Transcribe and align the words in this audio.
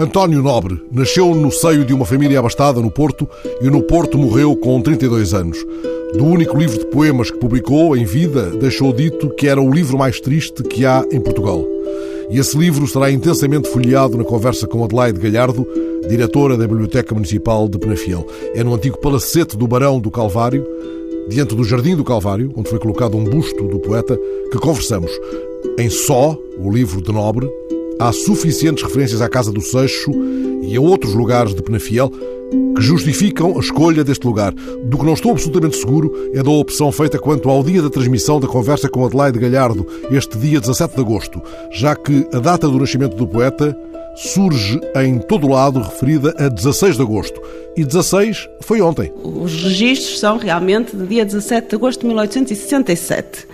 António 0.00 0.42
Nobre 0.42 0.82
nasceu 0.90 1.34
no 1.34 1.52
seio 1.52 1.84
de 1.84 1.92
uma 1.92 2.06
família 2.06 2.38
abastada 2.38 2.80
no 2.80 2.90
Porto 2.90 3.28
e 3.60 3.68
no 3.68 3.82
Porto 3.82 4.16
morreu 4.16 4.56
com 4.56 4.80
32 4.80 5.34
anos. 5.34 5.58
Do 6.14 6.24
único 6.24 6.56
livro 6.56 6.78
de 6.78 6.86
poemas 6.86 7.30
que 7.30 7.36
publicou 7.36 7.94
em 7.94 8.06
vida, 8.06 8.48
deixou 8.52 8.94
dito 8.94 9.28
que 9.34 9.46
era 9.46 9.60
o 9.60 9.70
livro 9.70 9.98
mais 9.98 10.18
triste 10.18 10.62
que 10.62 10.86
há 10.86 11.04
em 11.12 11.20
Portugal. 11.20 11.62
E 12.30 12.38
esse 12.38 12.56
livro 12.56 12.88
será 12.88 13.10
intensamente 13.10 13.68
folheado 13.68 14.16
na 14.16 14.24
conversa 14.24 14.66
com 14.66 14.82
Adelaide 14.82 15.20
Galhardo, 15.20 15.68
diretora 16.08 16.56
da 16.56 16.66
Biblioteca 16.66 17.14
Municipal 17.14 17.68
de 17.68 17.78
Penafiel. 17.78 18.26
É 18.54 18.64
no 18.64 18.74
antigo 18.74 18.98
palacete 18.98 19.54
do 19.54 19.68
Barão 19.68 20.00
do 20.00 20.10
Calvário, 20.10 20.66
diante 21.28 21.54
do 21.54 21.62
Jardim 21.62 21.94
do 21.94 22.04
Calvário, 22.04 22.50
onde 22.56 22.70
foi 22.70 22.78
colocado 22.78 23.18
um 23.18 23.24
busto 23.24 23.68
do 23.68 23.78
poeta, 23.78 24.18
que 24.50 24.58
conversamos. 24.58 25.10
Em 25.78 25.90
Só, 25.90 26.38
o 26.58 26.72
livro 26.72 27.02
de 27.02 27.12
Nobre, 27.12 27.46
há 28.00 28.12
suficientes 28.12 28.82
referências 28.82 29.20
à 29.20 29.28
Casa 29.28 29.52
do 29.52 29.60
Seixo 29.60 30.10
e 30.62 30.74
a 30.74 30.80
outros 30.80 31.12
lugares 31.12 31.54
de 31.54 31.62
Penafiel 31.62 32.10
que 32.74 32.82
justificam 32.82 33.56
a 33.56 33.60
escolha 33.60 34.02
deste 34.02 34.26
lugar. 34.26 34.54
Do 34.84 34.98
que 34.98 35.04
não 35.04 35.12
estou 35.12 35.32
absolutamente 35.32 35.76
seguro 35.76 36.10
é 36.32 36.42
da 36.42 36.50
opção 36.50 36.90
feita 36.90 37.18
quanto 37.18 37.50
ao 37.50 37.62
dia 37.62 37.82
da 37.82 37.90
transmissão 37.90 38.40
da 38.40 38.48
conversa 38.48 38.88
com 38.88 39.04
Adelaide 39.04 39.38
Galhardo, 39.38 39.86
este 40.10 40.38
dia 40.38 40.58
17 40.58 40.94
de 40.94 41.00
agosto, 41.00 41.42
já 41.70 41.94
que 41.94 42.26
a 42.32 42.38
data 42.38 42.66
do 42.66 42.78
nascimento 42.78 43.14
do 43.16 43.28
poeta 43.28 43.76
surge 44.16 44.80
em 44.96 45.18
todo 45.18 45.46
lado 45.46 45.80
referida 45.80 46.34
a 46.38 46.48
16 46.48 46.96
de 46.96 47.02
agosto. 47.02 47.40
E 47.76 47.84
16 47.84 48.48
foi 48.62 48.80
ontem. 48.80 49.12
Os 49.22 49.62
registros 49.62 50.18
são 50.18 50.38
realmente 50.38 50.96
de 50.96 51.06
dia 51.06 51.24
17 51.24 51.68
de 51.68 51.74
agosto 51.76 52.00
de 52.00 52.06
1867. 52.06 53.46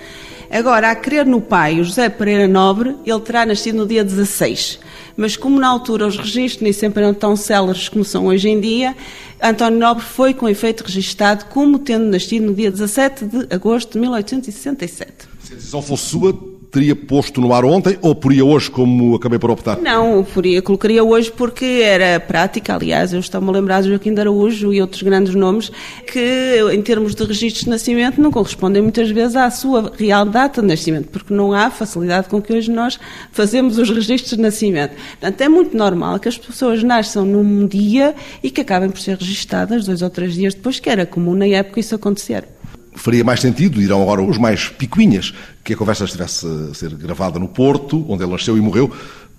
Agora, 0.50 0.90
a 0.90 0.94
crer 0.94 1.26
no 1.26 1.40
pai, 1.40 1.80
o 1.80 1.84
José 1.84 2.08
Pereira 2.08 2.46
Nobre, 2.46 2.96
ele 3.04 3.20
terá 3.20 3.44
nascido 3.44 3.78
no 3.78 3.86
dia 3.86 4.04
16. 4.04 4.78
Mas 5.16 5.36
como 5.36 5.58
na 5.58 5.68
altura 5.68 6.06
os 6.06 6.16
registros 6.16 6.62
nem 6.62 6.72
sempre 6.72 7.02
eram 7.02 7.14
tão 7.14 7.36
céleres 7.36 7.88
como 7.88 8.04
são 8.04 8.26
hoje 8.26 8.48
em 8.48 8.60
dia, 8.60 8.94
António 9.42 9.78
Nobre 9.78 10.04
foi 10.04 10.34
com 10.34 10.48
efeito 10.48 10.84
registado 10.84 11.46
como 11.46 11.78
tendo 11.78 12.04
nascido 12.06 12.46
no 12.46 12.54
dia 12.54 12.70
17 12.70 13.24
de 13.24 13.46
agosto 13.50 13.92
de 13.92 13.98
1867. 14.00 15.12
Se 15.42 15.52
a 15.52 15.56
decisão 15.56 15.82
fosse 15.82 16.06
sua, 16.06 16.55
teria 16.70 16.94
posto 16.94 17.40
no 17.40 17.52
ar 17.52 17.64
ontem 17.64 17.98
ou 18.02 18.14
poria 18.14 18.44
hoje, 18.44 18.70
como 18.70 19.14
acabei 19.14 19.38
por 19.38 19.50
optar? 19.50 19.78
Não, 19.78 20.24
poria, 20.24 20.60
colocaria 20.62 21.02
hoje 21.02 21.30
porque 21.30 21.64
era 21.64 22.20
prática. 22.20 22.74
Aliás, 22.74 23.12
eu 23.12 23.20
estou-me 23.20 23.48
a 23.48 23.52
lembrar 23.52 23.82
de 23.82 23.88
Joaquim 23.88 24.12
de 24.12 24.20
Araújo 24.20 24.72
e 24.72 24.80
outros 24.80 25.02
grandes 25.02 25.34
nomes 25.34 25.70
que, 26.06 26.58
em 26.72 26.82
termos 26.82 27.14
de 27.14 27.24
registros 27.24 27.64
de 27.64 27.70
nascimento, 27.70 28.20
não 28.20 28.30
correspondem 28.30 28.82
muitas 28.82 29.10
vezes 29.10 29.36
à 29.36 29.50
sua 29.50 29.92
real 29.96 30.24
data 30.24 30.60
de 30.60 30.68
nascimento, 30.68 31.08
porque 31.08 31.32
não 31.32 31.52
há 31.52 31.70
facilidade 31.70 32.28
com 32.28 32.40
que 32.40 32.52
hoje 32.52 32.70
nós 32.70 32.98
fazemos 33.32 33.78
os 33.78 33.88
registros 33.90 34.36
de 34.36 34.40
nascimento. 34.40 34.94
Portanto, 35.20 35.40
é 35.40 35.48
muito 35.48 35.76
normal 35.76 36.18
que 36.18 36.28
as 36.28 36.38
pessoas 36.38 36.82
nasçam 36.82 37.24
num 37.24 37.66
dia 37.66 38.14
e 38.42 38.50
que 38.50 38.60
acabem 38.60 38.90
por 38.90 39.00
ser 39.00 39.16
registadas 39.16 39.86
dois 39.86 40.02
ou 40.02 40.10
três 40.10 40.34
dias 40.34 40.54
depois, 40.54 40.80
que 40.80 40.90
era 40.90 41.06
comum 41.06 41.34
na 41.34 41.46
época 41.46 41.80
isso 41.80 41.94
acontecer 41.94 42.55
faria 42.96 43.22
mais 43.22 43.40
sentido, 43.40 43.78
dirão 43.78 44.02
agora 44.02 44.22
os 44.22 44.38
mais 44.38 44.68
picuinhas, 44.68 45.32
que 45.62 45.74
a 45.74 45.76
conversa 45.76 46.04
estivesse 46.04 46.46
a 46.46 46.74
ser 46.74 46.94
gravada 46.94 47.38
no 47.38 47.46
Porto, 47.46 48.04
onde 48.08 48.24
ele 48.24 48.32
nasceu 48.32 48.56
e 48.56 48.60
morreu. 48.60 48.90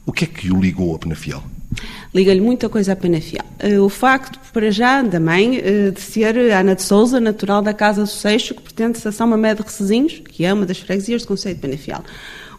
O 0.06 0.14
que 0.14 0.24
é 0.24 0.28
que 0.28 0.50
o 0.52 0.62
ligou 0.62 0.96
a 0.96 1.00
Penafiel? 1.00 1.44
Liga-lhe 2.14 2.40
muita 2.40 2.70
coisa 2.70 2.94
a 2.94 2.96
Penafiel. 2.96 3.44
Eh, 3.60 3.80
o 3.80 3.90
facto, 3.90 4.40
para 4.54 4.72
já, 4.72 5.02
da 5.02 5.20
mãe, 5.20 5.58
eh, 5.58 5.92
de 5.92 6.00
ser 6.00 6.38
Ana 6.38 6.76
de 6.76 6.82
Souza, 6.84 7.20
natural 7.20 7.62
da 7.62 7.74
Casa 7.74 8.04
do 8.04 8.08
Seixo, 8.08 8.56
que 8.56 8.62
pertence 8.62 9.06
a 9.06 9.12
São 9.12 9.28
Mamé 9.28 9.54
de 9.54 9.62
Recezinhos, 9.62 10.22
que 10.30 10.46
é 10.46 10.54
uma 10.54 10.66
das 10.66 10.80
freguesias 10.80 11.24
do 11.24 11.28
Conselho 11.28 11.56
de 11.56 11.62
Penafiel. 11.62 12.04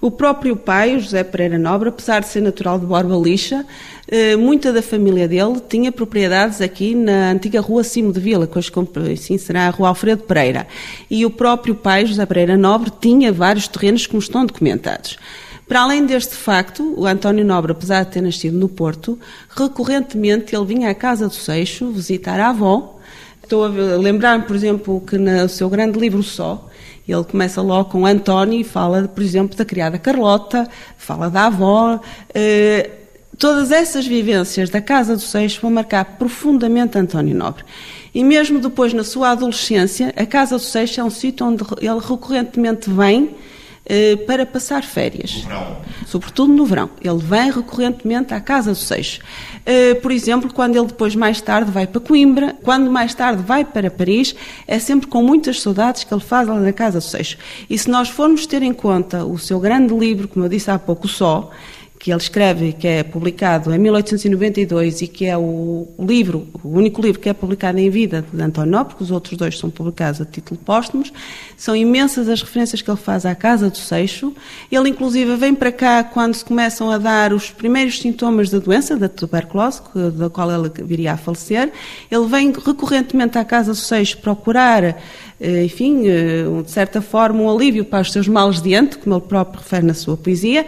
O 0.01 0.13
próprio 0.13 0.55
pai, 0.55 0.95
o 0.95 1.01
José 1.01 1.25
Pereira 1.25 1.59
Nobre, 1.59 1.89
apesar 1.89 2.21
de 2.21 2.29
ser 2.29 2.41
natural 2.41 2.79
de 2.79 2.87
Borba 2.87 3.17
Lixa, 3.17 3.67
eh, 4.07 4.37
muita 4.37 4.73
da 4.73 4.81
família 4.81 5.27
dele 5.27 5.61
tinha 5.69 5.91
propriedades 5.91 6.61
aqui 6.61 6.95
na 6.95 7.33
antiga 7.33 7.61
Rua 7.61 7.83
Cimo 7.83 8.13
de 8.13 8.21
Vila, 8.21 8.47
que 8.47 8.57
hoje 8.57 8.73
assim 9.13 9.37
será 9.37 9.67
a 9.67 9.71
Rua 9.71 9.89
Alfredo 9.89 10.23
Pereira. 10.23 10.69
E 11.11 11.27
o 11.27 11.31
próprio 11.31 11.75
pai, 11.75 12.07
José 12.07 12.25
Pereira 12.27 12.57
Nobre, 12.57 12.93
tinha 13.01 13.33
vários 13.33 13.67
terrenos 13.67 14.07
como 14.07 14.21
estão 14.21 14.47
documentados. 14.47 15.19
Para 15.67 15.83
além 15.83 16.07
deste 16.07 16.35
facto, 16.35 16.95
o 16.97 17.05
António 17.05 17.45
Nobre, 17.45 17.73
apesar 17.73 18.05
de 18.05 18.13
ter 18.13 18.23
nascido 18.23 18.57
no 18.57 18.69
Porto, 18.69 19.19
recorrentemente 19.51 20.55
ele 20.55 20.65
vinha 20.65 20.91
à 20.91 20.95
casa 20.95 21.27
do 21.27 21.35
Seixo 21.35 21.91
visitar 21.91 22.39
a 22.39 22.51
avó. 22.51 22.99
Estou 23.43 23.65
a 23.65 23.69
lembrar-me, 23.69 24.45
por 24.45 24.55
exemplo, 24.55 25.01
que 25.01 25.19
no 25.19 25.49
seu 25.49 25.69
grande 25.69 25.99
livro 25.99 26.23
Só, 26.23 26.68
ele 27.13 27.25
começa 27.25 27.63
logo 27.63 27.91
com 27.91 28.07
António 28.07 28.61
e 28.61 28.65
fala, 28.65 29.09
por 29.09 29.23
exemplo, 29.23 29.57
da 29.57 29.65
criada 29.65 29.99
Carlota, 29.99 30.69
fala 30.97 31.31
da 31.31 31.47
avó. 31.47 31.99
Eh, 32.35 32.91
todas 33.39 33.71
essas 33.71 34.07
vivências 34.07 34.69
da 34.69 34.81
Casa 34.81 35.15
do 35.15 35.23
Seixo 35.23 35.61
vão 35.63 35.71
marcar 35.71 36.05
profundamente 36.19 36.99
António 36.99 37.35
Nobre. 37.35 37.65
E 38.15 38.23
mesmo 38.25 38.59
depois, 38.59 38.93
na 38.93 39.05
sua 39.05 39.31
adolescência, 39.31 40.13
a 40.17 40.27
Casa 40.27 40.57
do 40.57 40.63
Seixo 40.63 41.01
é 41.01 41.05
um 41.05 41.11
sítio 41.11 41.47
onde 41.47 41.65
ele 41.81 42.01
recorrentemente 42.01 42.91
vem 42.91 43.35
para 44.27 44.45
passar 44.45 44.83
férias. 44.83 45.37
No 45.37 45.49
verão. 45.49 45.77
Sobretudo 46.07 46.53
no 46.53 46.65
verão. 46.67 46.91
Ele 47.03 47.19
vem 47.19 47.51
recorrentemente 47.51 48.35
à 48.35 48.41
Casa 48.41 48.73
do 48.73 48.77
Seixo. 48.77 49.21
Eh, 49.65 49.95
por 49.95 50.11
exemplo, 50.11 50.53
quando 50.53 50.77
ele 50.77 50.87
depois 50.87 51.15
mais 51.15 51.41
tarde 51.41 51.71
vai 51.71 51.87
para 51.87 52.01
Coimbra, 52.01 52.57
quando 52.63 52.91
mais 52.91 53.15
tarde 53.15 53.43
vai 53.43 53.65
para 53.65 53.91
Paris, 53.91 54.35
é 54.67 54.79
sempre 54.79 55.07
com 55.07 55.23
muitas 55.23 55.61
saudades 55.61 56.05
que 56.05 56.13
ele 56.13 56.21
faz 56.21 56.49
lá 56.49 56.55
na 56.55 56.73
Casa 56.73 56.99
do 56.99 57.05
Seixo. 57.05 57.37
E 57.69 57.79
se 57.79 57.91
nós 57.91 58.09
formos 58.09 58.47
ter 58.47 58.63
em 58.63 58.73
conta 58.73 59.25
o 59.25 59.39
seu 59.39 59.61
grande 59.61 59.95
livro, 59.95 60.29
como 60.29 60.45
eu 60.45 60.49
disse 60.49 60.71
há 60.71 60.79
pouco, 60.79 61.09
Só, 61.09 61.51
que 61.99 62.13
ele 62.13 62.21
escreve, 62.21 62.73
que 62.73 62.87
é 62.87 63.03
publicado 63.03 63.75
em 63.75 63.79
1892 63.79 65.03
e 65.03 65.09
que 65.09 65.27
é 65.27 65.37
o 65.37 65.89
livro, 65.99 66.47
o 66.63 66.69
único 66.69 67.03
livro 67.03 67.21
que 67.21 67.29
é 67.29 67.33
publicado 67.33 67.79
em 67.79 67.91
vida 67.91 68.25
de 68.33 68.67
Nobre, 68.67 68.91
porque 68.91 69.05
os 69.05 69.11
outros 69.11 69.37
dois 69.37 69.59
são 69.59 69.69
publicados 69.69 70.21
a 70.21 70.25
título 70.25 70.61
póstumos. 70.65 71.13
São 71.57 71.75
imensas 71.75 72.29
as 72.29 72.41
referências 72.41 72.81
que 72.81 72.91
ele 72.91 72.99
faz 72.99 73.27
à 73.27 73.35
Casa 73.35 73.69
do 73.69 73.77
Seixo. 73.77 74.33
Ele, 74.71 74.91
inclusive, 74.91 75.35
vem 75.37 75.55
para 75.55 75.73
cá 75.73 76.05
quando 76.05 76.35
se 76.35 76.45
começam 76.45 76.91
a 76.91 76.99
dar 76.99 77.33
os 77.33 77.51
primeiros 77.51 77.99
sintomas 77.99 78.49
da 78.49 78.59
doença, 78.61 78.97
da 78.97 79.09
tuberculose, 79.09 79.83
da 80.15 80.31
qual 80.31 80.51
ele 80.53 80.71
viria 80.85 81.15
a 81.15 81.17
falecer. 81.17 81.73
Ele 82.11 82.27
vem 82.27 82.53
recorrentemente 82.53 83.39
à 83.39 83.45
Casa 83.45 83.73
do 83.73 83.79
Seixo 83.79 84.19
procurar 84.19 84.97
eh, 85.41 85.65
enfim, 85.65 86.09
eh, 86.09 86.45
de 86.65 86.71
certa 86.71 87.01
forma, 87.01 87.43
um 87.43 87.51
alívio 87.51 87.85
para 87.85 88.01
os 88.01 88.13
seus 88.13 88.27
males 88.27 88.61
diante, 88.61 88.99
como 88.99 89.15
ele 89.15 89.25
próprio 89.25 89.61
refere 89.61 89.87
na 89.87 89.95
sua 89.95 90.17
poesia, 90.17 90.67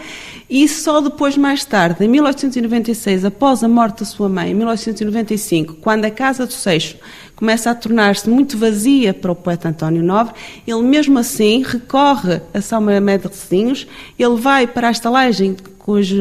e 0.51 0.67
só 0.69 1.01
depois, 1.01 1.37
mais 1.37 1.65
tarde, 1.65 2.05
em 2.05 2.09
1896, 2.09 3.25
após 3.25 3.63
a 3.63 3.69
morte 3.69 4.01
da 4.01 4.05
sua 4.05 4.29
mãe, 4.29 4.51
em 4.51 4.55
1895, 4.55 5.75
quando 5.75 6.07
a 6.07 6.11
Casa 6.11 6.45
do 6.45 6.53
Seixo 6.53 6.97
começa 7.37 7.71
a 7.71 7.75
tornar-se 7.75 8.29
muito 8.29 8.59
vazia 8.59 9.15
para 9.15 9.31
o 9.31 9.37
poeta 9.37 9.69
António 9.69 10.03
Nobre, 10.03 10.35
ele 10.67 10.83
mesmo 10.83 11.21
assim 11.21 11.63
recorre 11.63 12.41
a 12.53 12.61
São 12.61 12.81
Mamé 12.81 13.17
de 13.17 13.29
Recinhos, 13.29 13.87
ele 14.19 14.37
vai 14.37 14.67
para 14.67 14.89
a 14.89 14.91
estalagem 14.91 15.57
cujo 15.79 16.19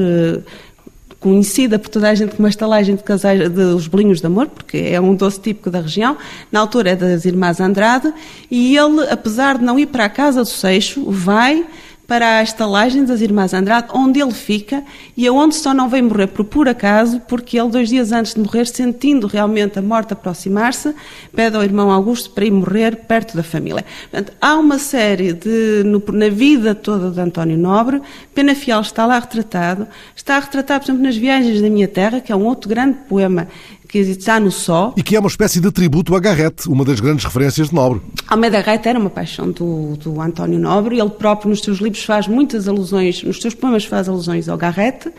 conhecida 1.20 1.78
por 1.78 1.90
toda 1.90 2.10
a 2.10 2.16
gente 2.16 2.36
como 2.36 2.46
a 2.46 2.50
estalagem 2.50 2.96
de 2.96 3.04
casais 3.04 3.50
dos 3.50 3.88
bolinhos 3.88 4.22
de 4.22 4.28
amor, 4.28 4.48
porque 4.48 4.78
é 4.78 5.02
um 5.02 5.16
doce 5.16 5.42
típico 5.42 5.70
da 5.70 5.82
região, 5.82 6.16
na 6.52 6.60
altura 6.60 6.92
é 6.92 6.96
das 6.96 7.26
Irmãs 7.26 7.60
Andrade, 7.60 8.14
e 8.50 8.78
ele, 8.78 9.02
apesar 9.10 9.58
de 9.58 9.64
não 9.64 9.78
ir 9.78 9.88
para 9.88 10.06
a 10.06 10.10
casa 10.10 10.44
do 10.44 10.50
Seixo, 10.50 11.04
vai 11.10 11.66
para 12.10 12.40
a 12.40 12.44
estalagem 12.44 13.06
das 13.06 13.22
Irmãs 13.22 13.54
Andrade, 13.54 13.90
onde 13.94 14.20
ele 14.20 14.34
fica 14.34 14.84
e 15.16 15.28
aonde 15.28 15.54
só 15.54 15.76
não 15.76 15.88
vem 15.88 16.02
morrer 16.02 16.26
por 16.26 16.44
puro 16.44 16.68
acaso, 16.68 17.22
porque 17.28 17.60
ele, 17.60 17.70
dois 17.70 17.88
dias 17.88 18.12
antes 18.12 18.34
de 18.34 18.40
morrer, 18.40 18.66
sentindo 18.66 19.28
realmente 19.28 19.78
a 19.78 19.82
morte 19.82 20.12
aproximar-se, 20.12 20.96
pede 21.36 21.56
ao 21.56 21.64
irmão 21.64 21.92
Augusto 21.92 22.32
para 22.32 22.46
ir 22.46 22.52
morrer 22.52 22.96
perto 23.08 23.38
da 23.38 23.44
família. 23.44 23.86
Portanto, 24.10 24.34
há 24.42 24.56
uma 24.56 24.80
série 24.80 25.34
de, 25.34 25.84
no, 25.86 26.04
na 26.12 26.30
vida 26.30 26.74
toda 26.74 27.12
de 27.12 27.22
António 27.22 27.60
Nobre, 27.60 28.02
Pena 28.34 28.56
Fiel 28.56 28.82
está 28.82 29.06
lá 29.06 29.20
retratado, 29.20 29.88
está 30.16 30.40
retratado, 30.40 30.80
por 30.80 30.86
exemplo, 30.92 31.04
nas 31.04 31.16
Viagens 31.16 31.62
da 31.62 31.70
Minha 31.70 31.88
Terra, 31.88 32.20
que 32.20 32.32
é 32.32 32.36
um 32.36 32.46
outro 32.46 32.68
grande 32.68 32.98
poema 33.08 33.48
que 33.90 33.98
está 33.98 34.40
no 34.40 34.52
Só. 34.52 34.94
E 34.96 35.02
que 35.02 35.16
é 35.16 35.20
uma 35.20 35.28
espécie 35.28 35.60
de 35.60 35.72
tributo 35.72 36.16
a 36.16 36.20
Garrett, 36.20 36.70
uma 36.70 36.86
das 36.86 37.00
grandes 37.00 37.26
referências 37.26 37.70
de 37.70 37.76
Nobre. 37.76 38.00
Almeida 38.28 38.62
Garrett 38.62 38.88
era 38.88 39.00
uma 39.00 39.10
paixão 39.10 39.50
do, 39.52 39.98
do 39.98 40.22
António 40.22 40.60
Nobre, 40.60 41.00
ele 41.00 41.10
próprio 41.10 41.50
nos 41.50 41.62
seus 41.62 41.80
livros 41.80 42.04
faz 42.04 42.28
muitas 42.28 42.68
alusões, 42.68 43.24
nos 43.24 43.42
seus 43.42 43.56
poemas 43.56 43.86
faz 43.86 44.08
alusões 44.08 44.48
ao 44.48 44.56
Garrett, 44.58 45.12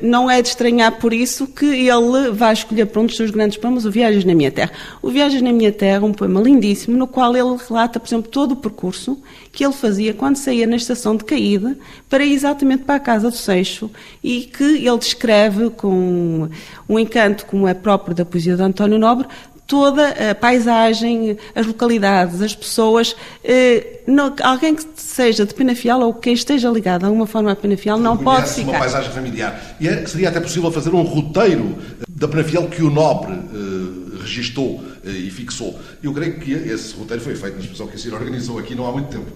não 0.00 0.30
é 0.30 0.40
de 0.40 0.48
estranhar 0.48 0.98
por 0.98 1.12
isso 1.12 1.46
que 1.46 1.66
ele 1.66 2.30
vai 2.32 2.52
escolher 2.52 2.86
para 2.86 3.00
um 3.00 3.06
dos 3.06 3.16
seus 3.16 3.30
grandes 3.30 3.58
poemas 3.58 3.84
o 3.84 3.90
Viagens 3.90 4.24
na 4.24 4.34
Minha 4.34 4.50
Terra. 4.50 4.72
O 5.02 5.10
Viagens 5.10 5.42
na 5.42 5.52
Minha 5.52 5.72
Terra 5.72 5.98
é 5.98 6.08
um 6.08 6.12
poema 6.12 6.40
lindíssimo, 6.40 6.96
no 6.96 7.06
qual 7.06 7.36
ele 7.36 7.56
relata, 7.68 8.00
por 8.00 8.08
exemplo, 8.08 8.30
todo 8.30 8.52
o 8.52 8.56
percurso 8.56 9.20
que 9.52 9.64
ele 9.64 9.72
fazia 9.72 10.14
quando 10.14 10.36
saía 10.36 10.66
na 10.66 10.76
estação 10.76 11.16
de 11.16 11.24
caída 11.24 11.76
para 12.08 12.24
ir 12.24 12.32
exatamente 12.32 12.84
para 12.84 12.96
a 12.96 13.00
casa 13.00 13.30
do 13.30 13.36
Seixo 13.36 13.90
e 14.22 14.42
que 14.42 14.86
ele 14.86 14.98
descreve 14.98 15.70
com 15.70 16.48
um 16.88 16.98
encanto 16.98 17.46
como 17.46 17.66
é 17.66 17.74
próprio 17.74 18.14
da 18.14 18.24
poesia 18.24 18.56
de 18.56 18.62
António 18.62 18.98
Nobre, 18.98 19.26
toda 19.66 20.30
a 20.30 20.34
paisagem, 20.34 21.36
as 21.54 21.66
localidades, 21.66 22.40
as 22.40 22.54
pessoas. 22.54 23.16
Eh, 23.44 24.00
não, 24.06 24.34
alguém 24.42 24.74
que 24.74 24.84
seja 24.94 25.44
de 25.44 25.52
Penafiel 25.52 26.00
ou 26.00 26.14
quem 26.14 26.32
esteja 26.32 26.68
ligado 26.70 27.00
de 27.00 27.06
alguma 27.06 27.26
forma 27.26 27.50
a 27.50 27.56
Penafiel 27.56 27.98
não 27.98 28.16
pode 28.16 28.48
ficar. 28.50 28.70
uma 28.70 28.78
paisagem 28.78 29.10
familiar. 29.10 29.76
E 29.80 29.88
é, 29.88 30.06
seria 30.06 30.28
até 30.28 30.40
possível 30.40 30.70
fazer 30.70 30.90
um 30.94 31.02
roteiro 31.02 31.76
da 32.08 32.28
Penafiel 32.28 32.68
que 32.68 32.82
o 32.82 32.90
Nobre 32.90 33.32
eh, 33.32 34.22
registou 34.22 34.80
eh, 34.84 34.95
e 35.10 35.30
fixou. 35.30 35.78
Eu 36.02 36.12
creio 36.12 36.38
que 36.38 36.52
esse 36.52 36.94
roteiro 36.94 37.22
foi 37.22 37.34
feito 37.34 37.54
na 37.54 37.60
exposição 37.60 37.86
que 37.86 37.96
a 37.96 37.98
senhora 37.98 38.22
organizou 38.22 38.58
aqui 38.58 38.74
não 38.74 38.86
há 38.86 38.92
muito 38.92 39.08
tempo. 39.08 39.26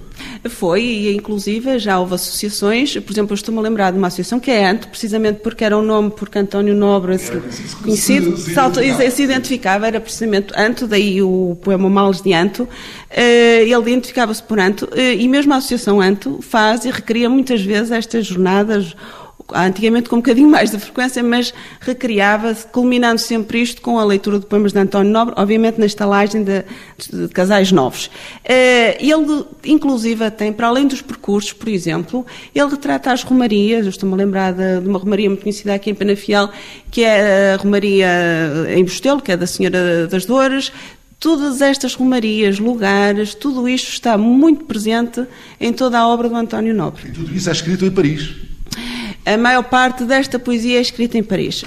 Foi, 0.48 0.82
e 0.82 1.16
inclusive 1.16 1.78
já 1.78 1.98
houve 1.98 2.14
associações, 2.14 2.96
por 2.96 3.12
exemplo, 3.12 3.32
eu 3.32 3.34
estou-me 3.36 3.58
a 3.60 3.62
lembrar 3.62 3.90
de 3.90 3.98
uma 3.98 4.08
associação 4.08 4.40
que 4.40 4.50
é 4.50 4.66
ANTO, 4.66 4.88
precisamente 4.88 5.40
porque 5.40 5.64
era 5.64 5.76
um 5.76 5.82
nome, 5.82 6.10
porque 6.10 6.38
António 6.38 6.74
Nobre 6.74 7.18
se, 7.18 7.30
conhecido, 7.82 8.36
se, 8.36 8.44
se, 8.44 8.54
salto, 8.54 8.80
se, 8.80 9.22
identificava, 9.22 9.86
era 9.86 10.00
precisamente 10.00 10.52
Anto, 10.56 10.86
daí 10.86 11.22
o 11.22 11.56
poema 11.62 11.88
Males 11.88 12.20
de 12.20 12.32
Anto, 12.32 12.64
uh, 12.64 12.68
ele 13.12 13.74
identificava-se 13.74 14.42
por 14.42 14.58
Anto, 14.58 14.86
uh, 14.86 14.98
e 14.98 15.28
mesmo 15.28 15.52
a 15.52 15.56
associação 15.56 16.00
Anto 16.00 16.40
faz 16.42 16.84
e 16.84 16.90
recria 16.90 17.28
muitas 17.28 17.62
vezes 17.62 17.90
estas 17.90 18.26
jornadas 18.26 18.94
antigamente 19.54 20.08
com 20.08 20.16
um 20.16 20.18
bocadinho 20.20 20.48
mais 20.50 20.70
de 20.70 20.78
frequência, 20.78 21.22
mas 21.22 21.52
recriava-se, 21.80 22.66
culminando 22.66 23.20
sempre 23.20 23.60
isto 23.60 23.80
com 23.82 23.98
a 23.98 24.04
leitura 24.04 24.38
de 24.38 24.46
poemas 24.46 24.72
de 24.72 24.78
António 24.78 25.12
Nobre, 25.12 25.34
obviamente 25.36 25.78
na 25.78 25.86
estalagem 25.86 26.42
de, 26.42 26.64
de, 27.10 27.28
casais 27.28 27.72
novos. 27.72 28.10
Eh, 28.44 28.98
ele, 29.00 29.44
inclusive, 29.64 30.30
tem, 30.30 30.52
para 30.52 30.68
além 30.68 30.86
dos 30.86 31.02
percursos, 31.02 31.52
por 31.52 31.68
exemplo, 31.68 32.26
ele 32.54 32.70
retrata 32.70 33.12
as 33.12 33.22
romarias, 33.22 33.84
eu 33.84 33.90
estou-me 33.90 34.14
a 34.14 34.18
lembrar 34.18 34.52
de, 34.52 34.80
de, 34.80 34.88
uma 34.88 34.98
romaria 34.98 35.28
muito 35.28 35.42
conhecida 35.42 35.74
aqui 35.74 35.90
em 35.90 35.94
Penafiel, 35.94 36.50
que 36.90 37.02
é 37.02 37.54
a 37.54 37.56
romaria 37.56 38.08
em 38.74 38.84
Bostelo, 38.84 39.20
que 39.20 39.32
é 39.32 39.36
da 39.36 39.46
Senhora 39.46 40.06
das 40.06 40.24
Dores, 40.24 40.72
Todas 41.20 41.60
estas 41.60 41.94
romarias, 41.94 42.58
lugares, 42.58 43.34
tudo 43.34 43.68
isto 43.68 43.90
está 43.90 44.16
muito 44.16 44.64
presente 44.64 45.26
em 45.60 45.70
toda 45.70 45.98
a 45.98 46.08
obra 46.08 46.30
do 46.30 46.34
António 46.34 46.74
Nobre. 46.74 47.08
E 47.08 47.12
tudo 47.12 47.36
isso 47.36 47.50
é 47.50 47.52
escrito 47.52 47.84
em 47.84 47.90
Paris? 47.90 48.34
A 49.32 49.36
maior 49.36 49.62
parte 49.62 50.02
desta 50.02 50.40
poesia 50.40 50.78
é 50.78 50.80
escrita 50.80 51.16
em 51.16 51.22
Paris. 51.22 51.62
Uh, 51.62 51.66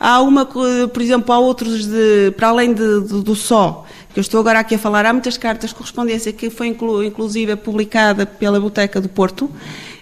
há 0.00 0.22
uma, 0.22 0.46
por 0.46 1.02
exemplo, 1.02 1.30
há 1.30 1.38
outros 1.38 1.86
de, 1.86 2.30
para 2.34 2.48
além 2.48 2.72
de, 2.72 3.02
de, 3.02 3.22
do 3.22 3.36
Só, 3.36 3.84
que 4.14 4.18
eu 4.18 4.22
estou 4.22 4.40
agora 4.40 4.60
aqui 4.60 4.76
a 4.76 4.78
falar, 4.78 5.04
há 5.04 5.12
muitas 5.12 5.36
cartas 5.36 5.70
correspondência 5.70 6.32
que 6.32 6.48
foi 6.48 6.68
inclu, 6.68 7.04
inclusive 7.04 7.56
publicada 7.56 8.24
pela 8.24 8.54
Biblioteca 8.54 9.02
do 9.02 9.08
Porto, 9.10 9.50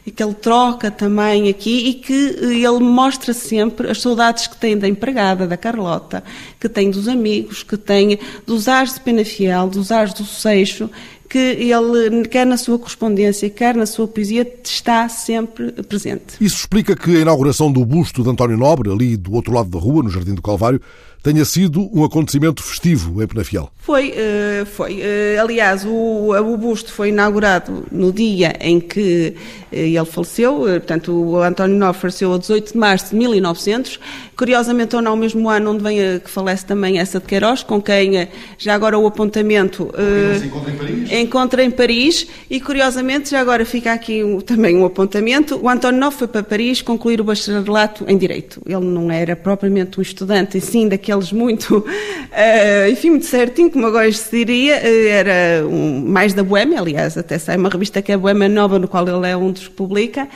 e 0.06 0.12
que 0.12 0.22
ele 0.22 0.34
troca 0.34 0.92
também 0.92 1.48
aqui 1.48 1.88
e 1.88 1.94
que 1.94 2.12
ele 2.12 2.78
mostra 2.78 3.32
sempre 3.32 3.90
as 3.90 4.00
saudades 4.00 4.46
que 4.46 4.56
tem 4.56 4.78
da 4.78 4.86
empregada, 4.86 5.48
da 5.48 5.56
Carlota, 5.56 6.22
que 6.60 6.68
tem 6.68 6.88
dos 6.88 7.08
amigos, 7.08 7.64
que 7.64 7.76
tem 7.76 8.16
dos 8.46 8.68
ares 8.68 8.94
de 8.94 9.00
Penafiel, 9.00 9.68
dos 9.68 9.90
ares 9.90 10.14
do 10.14 10.24
Seixo, 10.24 10.88
que 11.30 11.38
ele, 11.38 12.26
quer 12.28 12.44
na 12.44 12.56
sua 12.56 12.76
correspondência, 12.76 13.48
quer 13.48 13.76
na 13.76 13.86
sua 13.86 14.08
poesia, 14.08 14.44
está 14.64 15.08
sempre 15.08 15.70
presente. 15.84 16.34
Isso 16.40 16.56
explica 16.56 16.96
que 16.96 17.16
a 17.16 17.20
inauguração 17.20 17.70
do 17.70 17.84
busto 17.86 18.24
de 18.24 18.28
António 18.28 18.58
Nobre, 18.58 18.90
ali 18.90 19.16
do 19.16 19.32
outro 19.32 19.54
lado 19.54 19.70
da 19.70 19.78
rua, 19.78 20.02
no 20.02 20.10
Jardim 20.10 20.34
do 20.34 20.42
Calvário, 20.42 20.80
tenha 21.22 21.44
sido 21.44 21.90
um 21.92 22.04
acontecimento 22.04 22.62
festivo 22.62 23.22
em 23.22 23.26
Penafiel. 23.26 23.70
Foi, 23.90 24.14
eh, 24.16 24.64
foi. 24.66 25.00
Eh, 25.00 25.36
aliás, 25.40 25.84
o, 25.84 26.32
o 26.32 26.56
busto 26.56 26.92
foi 26.92 27.08
inaugurado 27.08 27.86
no 27.90 28.12
dia 28.12 28.54
em 28.60 28.78
que 28.78 29.34
eh, 29.72 29.88
ele 29.88 30.04
faleceu, 30.04 30.58
portanto, 30.60 31.12
o 31.12 31.42
António 31.42 31.76
Nobre 31.76 32.00
faleceu 32.00 32.32
a 32.32 32.38
18 32.38 32.72
de 32.72 32.78
março 32.78 33.10
de 33.10 33.16
1900, 33.16 33.98
curiosamente 34.36 34.94
ou 34.94 35.02
não, 35.02 35.14
o 35.14 35.16
mesmo 35.16 35.48
ano 35.48 35.72
onde 35.72 35.82
vem 35.82 36.20
que 36.20 36.30
falece 36.30 36.64
também 36.64 36.98
essa 36.98 37.18
de 37.18 37.26
Queiroz, 37.26 37.62
com 37.62 37.82
quem 37.82 38.28
já 38.56 38.74
agora 38.74 38.96
o 38.96 39.06
apontamento 39.06 39.90
se 40.38 40.46
encontra 40.46 40.70
em 40.70 40.76
Paris. 40.76 41.12
Encontra 41.12 41.64
em 41.64 41.70
Paris 41.70 42.26
e 42.48 42.60
curiosamente 42.60 43.30
já 43.30 43.40
agora 43.40 43.64
fica 43.64 43.92
aqui 43.92 44.22
também 44.46 44.76
um 44.76 44.84
apontamento. 44.84 45.58
O 45.60 45.68
António 45.68 45.98
Nobre 45.98 46.18
foi 46.18 46.28
para 46.28 46.42
Paris 46.42 46.80
concluir 46.80 47.20
o 47.20 47.24
bacharelato 47.24 48.04
em 48.06 48.16
Direito. 48.16 48.62
Ele 48.64 48.84
não 48.84 49.10
era 49.10 49.34
propriamente 49.34 49.98
um 49.98 50.02
estudante, 50.02 50.58
e 50.58 50.60
sim 50.60 50.86
daquele 50.86 51.09
daqueles 51.10 51.32
muito, 51.32 51.78
uh, 51.78 52.90
enfim, 52.90 53.10
muito 53.10 53.26
certinho, 53.26 53.70
como 53.70 53.86
agora 53.86 54.10
se 54.12 54.30
diria, 54.30 54.76
uh, 54.76 55.08
era 55.08 55.66
um, 55.66 56.04
mais 56.06 56.32
da 56.32 56.42
Boêmia, 56.42 56.78
aliás, 56.78 57.18
até 57.18 57.38
sai 57.38 57.56
uma 57.56 57.68
revista 57.68 58.00
que 58.00 58.12
é 58.12 58.14
a 58.14 58.18
Boêmia 58.18 58.48
Nova, 58.48 58.78
no 58.78 58.86
qual 58.86 59.06
ele 59.06 59.28
é 59.28 59.36
um 59.36 59.50
dos 59.50 59.66
que 59.66 59.74
publica, 59.74 60.24
uh, 60.24 60.28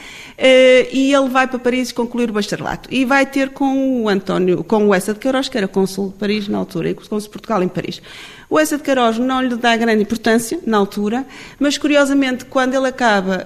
e 0.92 1.14
ele 1.14 1.28
vai 1.28 1.46
para 1.46 1.58
Paris 1.58 1.92
concluir 1.92 2.30
o 2.30 2.32
bacharelato. 2.32 2.88
E 2.92 3.04
vai 3.04 3.24
ter 3.24 3.50
com 3.50 4.02
o 4.02 4.08
António, 4.08 4.64
com 4.64 4.88
o 4.88 4.94
Essa 4.94 5.14
de 5.14 5.20
Queiroz, 5.20 5.48
que 5.48 5.56
era 5.56 5.68
cônsul 5.68 6.08
de 6.08 6.14
Paris 6.14 6.48
na 6.48 6.58
altura, 6.58 6.90
e 6.90 6.94
cônsul 6.94 7.20
de 7.20 7.28
Portugal 7.28 7.62
em 7.62 7.68
Paris. 7.68 8.02
O 8.50 8.58
Essa 8.58 8.76
de 8.76 8.82
Queiroz 8.82 9.18
não 9.18 9.40
lhe 9.40 9.56
dá 9.56 9.76
grande 9.76 10.02
importância 10.02 10.58
na 10.66 10.76
altura, 10.76 11.24
mas 11.58 11.78
curiosamente, 11.78 12.44
quando 12.44 12.74
ele 12.74 12.86
acaba, 12.86 13.42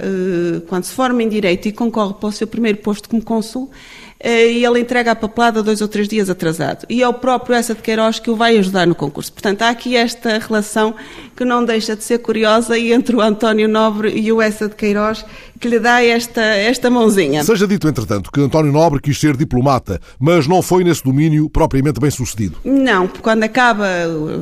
quando 0.66 0.84
se 0.84 0.92
forma 0.92 1.22
em 1.22 1.28
Direito 1.28 1.68
e 1.68 1.72
concorre 1.72 2.14
para 2.14 2.28
o 2.28 2.32
seu 2.32 2.46
primeiro 2.46 2.78
posto 2.78 3.08
como 3.08 3.22
cônsul, 3.22 3.70
eh, 3.70 4.07
e 4.22 4.64
ele 4.64 4.80
entrega 4.80 5.12
a 5.12 5.16
papelada 5.16 5.62
dois 5.62 5.80
ou 5.80 5.88
três 5.88 6.08
dias 6.08 6.28
atrasado. 6.28 6.84
E 6.88 7.02
é 7.02 7.08
o 7.08 7.14
próprio 7.14 7.54
Essa 7.54 7.74
de 7.74 7.82
Queiroz 7.82 8.18
que 8.18 8.30
o 8.30 8.36
vai 8.36 8.58
ajudar 8.58 8.86
no 8.86 8.94
concurso. 8.94 9.32
Portanto, 9.32 9.62
há 9.62 9.70
aqui 9.70 9.96
esta 9.96 10.38
relação 10.38 10.94
que 11.36 11.44
não 11.44 11.64
deixa 11.64 11.94
de 11.94 12.02
ser 12.02 12.18
curiosa 12.18 12.78
entre 12.78 13.14
o 13.14 13.20
António 13.20 13.68
Nobre 13.68 14.10
e 14.18 14.32
o 14.32 14.42
Essa 14.42 14.68
de 14.68 14.74
Queiroz, 14.74 15.24
que 15.58 15.68
lhe 15.68 15.78
dá 15.78 16.02
esta, 16.02 16.42
esta 16.42 16.90
mãozinha. 16.90 17.42
Seja 17.44 17.66
dito, 17.66 17.88
entretanto, 17.88 18.30
que 18.30 18.40
António 18.40 18.72
Nobre 18.72 19.00
quis 19.00 19.18
ser 19.18 19.36
diplomata, 19.36 20.00
mas 20.18 20.46
não 20.46 20.62
foi 20.62 20.84
nesse 20.84 21.02
domínio 21.04 21.48
propriamente 21.50 22.00
bem 22.00 22.10
sucedido. 22.10 22.58
Não, 22.64 23.06
porque 23.06 23.22
quando 23.22 23.42
acaba 23.42 23.86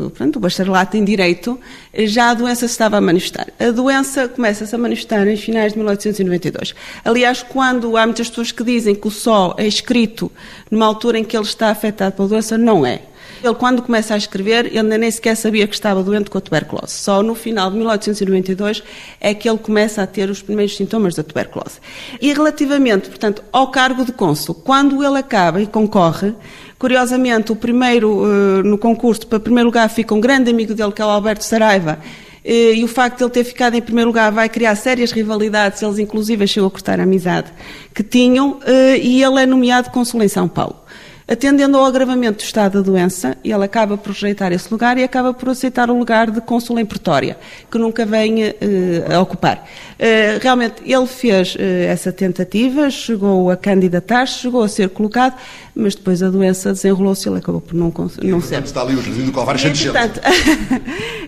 portanto, 0.01 0.37
o 0.37 0.41
bacharelato 0.41 0.97
em 0.97 1.05
Direito, 1.05 1.59
já 2.05 2.31
a 2.31 2.35
doença 2.35 2.67
se 2.67 2.73
estava 2.73 2.99
a 2.99 3.01
manifestar. 3.01 3.49
A 3.59 3.71
doença 3.71 4.29
começa-se 4.29 4.75
a 4.75 4.79
manifestar 4.79 5.27
em 5.27 5.37
finais 5.37 5.73
de 5.73 5.79
1892. 5.79 6.75
Aliás, 7.05 7.43
quando 7.43 7.97
há 7.97 8.07
muitas 8.07 8.29
pessoas 8.29 8.53
que 8.53 8.63
dizem 8.63 8.95
que 8.95 9.07
o 9.07 9.11
Sol 9.11 9.55
escrito 9.67 10.31
numa 10.71 10.87
altura 10.87 11.19
em 11.19 11.25
que 11.25 11.37
ele 11.37 11.45
está 11.45 11.71
afetado 11.71 12.17
pela 12.17 12.29
doença, 12.29 12.57
não 12.57 12.85
é. 12.85 13.03
Ele, 13.43 13.55
quando 13.55 13.83
começa 13.83 14.15
a 14.15 14.17
escrever, 14.17 14.67
ele 14.67 14.99
nem 14.99 15.11
sequer 15.11 15.37
sabia 15.37 15.67
que 15.67 15.75
estava 15.75 16.03
doente 16.03 16.31
com 16.31 16.39
a 16.39 16.41
tuberculose. 16.41 16.93
Só 16.93 17.23
no 17.23 17.35
final 17.35 17.71
de 17.71 17.77
1892 17.77 18.83
é 19.21 19.35
que 19.35 19.49
ele 19.49 19.59
começa 19.59 20.03
a 20.03 20.07
ter 20.07 20.31
os 20.31 20.43
primeiros 20.43 20.77
sintomas 20.77 21.15
da 21.15 21.23
tuberculose. 21.23 21.79
E 22.21 22.33
relativamente, 22.33 23.09
portanto, 23.09 23.45
ao 23.53 23.71
cargo 23.71 24.05
de 24.05 24.13
cônsul, 24.13 24.55
quando 24.55 25.05
ele 25.05 25.19
acaba 25.19 25.61
e 25.61 25.67
concorre, 25.67 26.35
curiosamente, 26.79 27.53
o 27.53 27.57
primeiro 27.57 28.25
uh, 28.25 28.63
no 28.63 28.79
concurso, 28.79 29.27
para 29.27 29.39
primeiro 29.39 29.69
lugar, 29.69 29.89
fica 29.91 30.15
um 30.15 30.21
grande 30.21 30.51
amigo 30.51 30.75
dele, 30.75 30.93
que 30.93 31.03
é 31.03 31.05
o 31.05 31.09
Alberto 31.09 31.45
Saraiva, 31.45 31.99
eh, 32.03 32.26
e 32.47 32.85
o 32.85 32.89
facto 32.89 33.19
de 33.19 33.25
ele 33.25 33.31
ter 33.31 33.45
ficado 33.45 33.75
em 33.75 33.83
primeiro 33.83 34.09
lugar 34.11 34.31
vai 34.31 34.49
criar 34.49 34.77
sérias 34.77 35.11
rivalidades, 35.11 35.83
eles 35.83 35.99
inclusive 35.99 36.47
chegam 36.47 36.69
a 36.69 36.71
cortar 36.71 37.01
a 37.01 37.03
amizade 37.03 37.51
que 37.93 38.05
tinham, 38.05 38.61
eh, 38.65 38.99
e 38.99 39.23
ele 39.23 39.41
é 39.43 39.47
nomeado 39.47 39.91
cônsul 39.91 40.23
em 40.23 40.29
São 40.29 40.47
Paulo. 40.47 40.77
Atendendo 41.29 41.77
ao 41.77 41.85
agravamento 41.85 42.39
do 42.39 42.45
estado 42.45 42.75
da 42.75 42.89
doença, 42.89 43.37
ele 43.43 43.65
acaba 43.65 43.99
por 43.99 44.13
rejeitar 44.13 44.53
esse 44.53 44.71
lugar 44.71 44.97
e 44.97 45.03
acaba 45.03 45.35
por 45.35 45.49
aceitar 45.49 45.91
o 45.91 45.99
lugar 45.99 46.31
de 46.31 46.41
cônsul 46.41 46.79
em 46.79 46.87
Pretória, 46.87 47.37
que 47.69 47.77
nunca 47.79 48.07
vem 48.07 48.45
uh, 48.45 48.53
a 49.13 49.21
ocupar. 49.21 49.69
Uh, 49.99 50.39
realmente, 50.41 50.77
ele 50.85 51.07
fez 51.09 51.57
uh, 51.57 51.59
essa 51.89 52.13
tentativa, 52.13 52.89
chegou 52.91 53.51
a 53.51 53.57
candidatar-se, 53.57 54.39
chegou 54.39 54.63
a 54.63 54.69
ser 54.69 54.89
colocado, 54.91 55.35
mas 55.77 55.95
depois 55.95 56.23
a 56.23 56.31
doença 56.31 56.73
desenrolou-se 56.73 57.29
e 57.29 57.31
ele 57.31 57.39
acabou 57.39 57.61
por 57.61 57.75
não, 57.75 57.93
não 58.23 58.41
ser. 58.41 58.63
está 58.65 58.81
ali 58.81 58.95
o 58.95 59.03
Jardim 59.03 59.27
do 59.27 59.33
Calvário 59.33 59.61
cheio 59.61 59.75
de 59.75 59.83
gente. 59.83 59.95